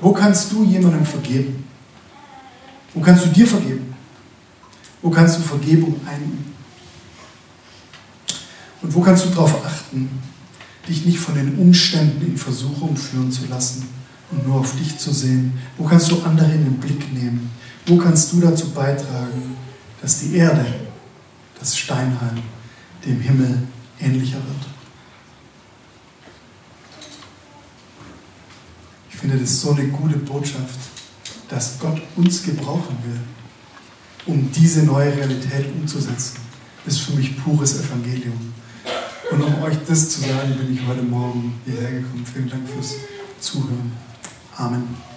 Wo 0.00 0.12
kannst 0.12 0.52
du 0.52 0.62
jemandem 0.62 1.04
vergeben? 1.04 1.64
Wo 2.94 3.00
kannst 3.00 3.26
du 3.26 3.28
dir 3.28 3.46
vergeben? 3.46 3.94
Wo 5.02 5.10
kannst 5.10 5.38
du 5.38 5.42
Vergebung 5.42 6.00
einüben? 6.06 6.54
Und 8.82 8.94
wo 8.94 9.00
kannst 9.00 9.24
du 9.24 9.30
darauf 9.30 9.64
achten, 9.64 10.08
dich 10.88 11.04
nicht 11.04 11.18
von 11.18 11.34
den 11.34 11.56
Umständen 11.58 12.24
in 12.26 12.36
Versuchung 12.36 12.96
führen 12.96 13.30
zu 13.30 13.46
lassen 13.46 13.88
und 14.30 14.46
nur 14.46 14.60
auf 14.60 14.76
dich 14.76 14.96
zu 14.98 15.12
sehen? 15.12 15.58
Wo 15.76 15.84
kannst 15.84 16.10
du 16.10 16.22
andere 16.22 16.52
in 16.52 16.64
den 16.64 16.78
Blick 16.78 17.12
nehmen? 17.12 17.50
Wo 17.86 17.96
kannst 17.96 18.32
du 18.32 18.40
dazu 18.40 18.70
beitragen, 18.70 19.56
dass 20.00 20.20
die 20.20 20.36
Erde, 20.36 20.66
das 21.58 21.76
Steinheim, 21.76 22.42
dem 23.04 23.20
Himmel 23.20 23.62
ähnlicher 24.00 24.36
wird? 24.36 24.68
Ich 29.10 29.16
finde 29.16 29.36
das 29.36 29.60
so 29.60 29.72
eine 29.72 29.88
gute 29.88 30.18
Botschaft 30.18 30.78
dass 31.48 31.78
Gott 31.78 32.00
uns 32.16 32.42
gebrauchen 32.42 32.96
will, 33.04 33.20
um 34.26 34.50
diese 34.52 34.82
neue 34.84 35.16
Realität 35.16 35.66
umzusetzen, 35.74 36.38
ist 36.86 37.00
für 37.00 37.12
mich 37.12 37.42
pures 37.42 37.80
Evangelium. 37.80 38.52
Und 39.30 39.42
um 39.42 39.62
euch 39.62 39.76
das 39.86 40.10
zu 40.10 40.20
sagen, 40.20 40.56
bin 40.58 40.74
ich 40.74 40.86
heute 40.86 41.02
Morgen 41.02 41.54
hierher 41.64 42.00
gekommen. 42.00 42.24
Vielen 42.24 42.48
Dank 42.48 42.68
fürs 42.68 42.94
Zuhören. 43.40 43.92
Amen. 44.56 45.07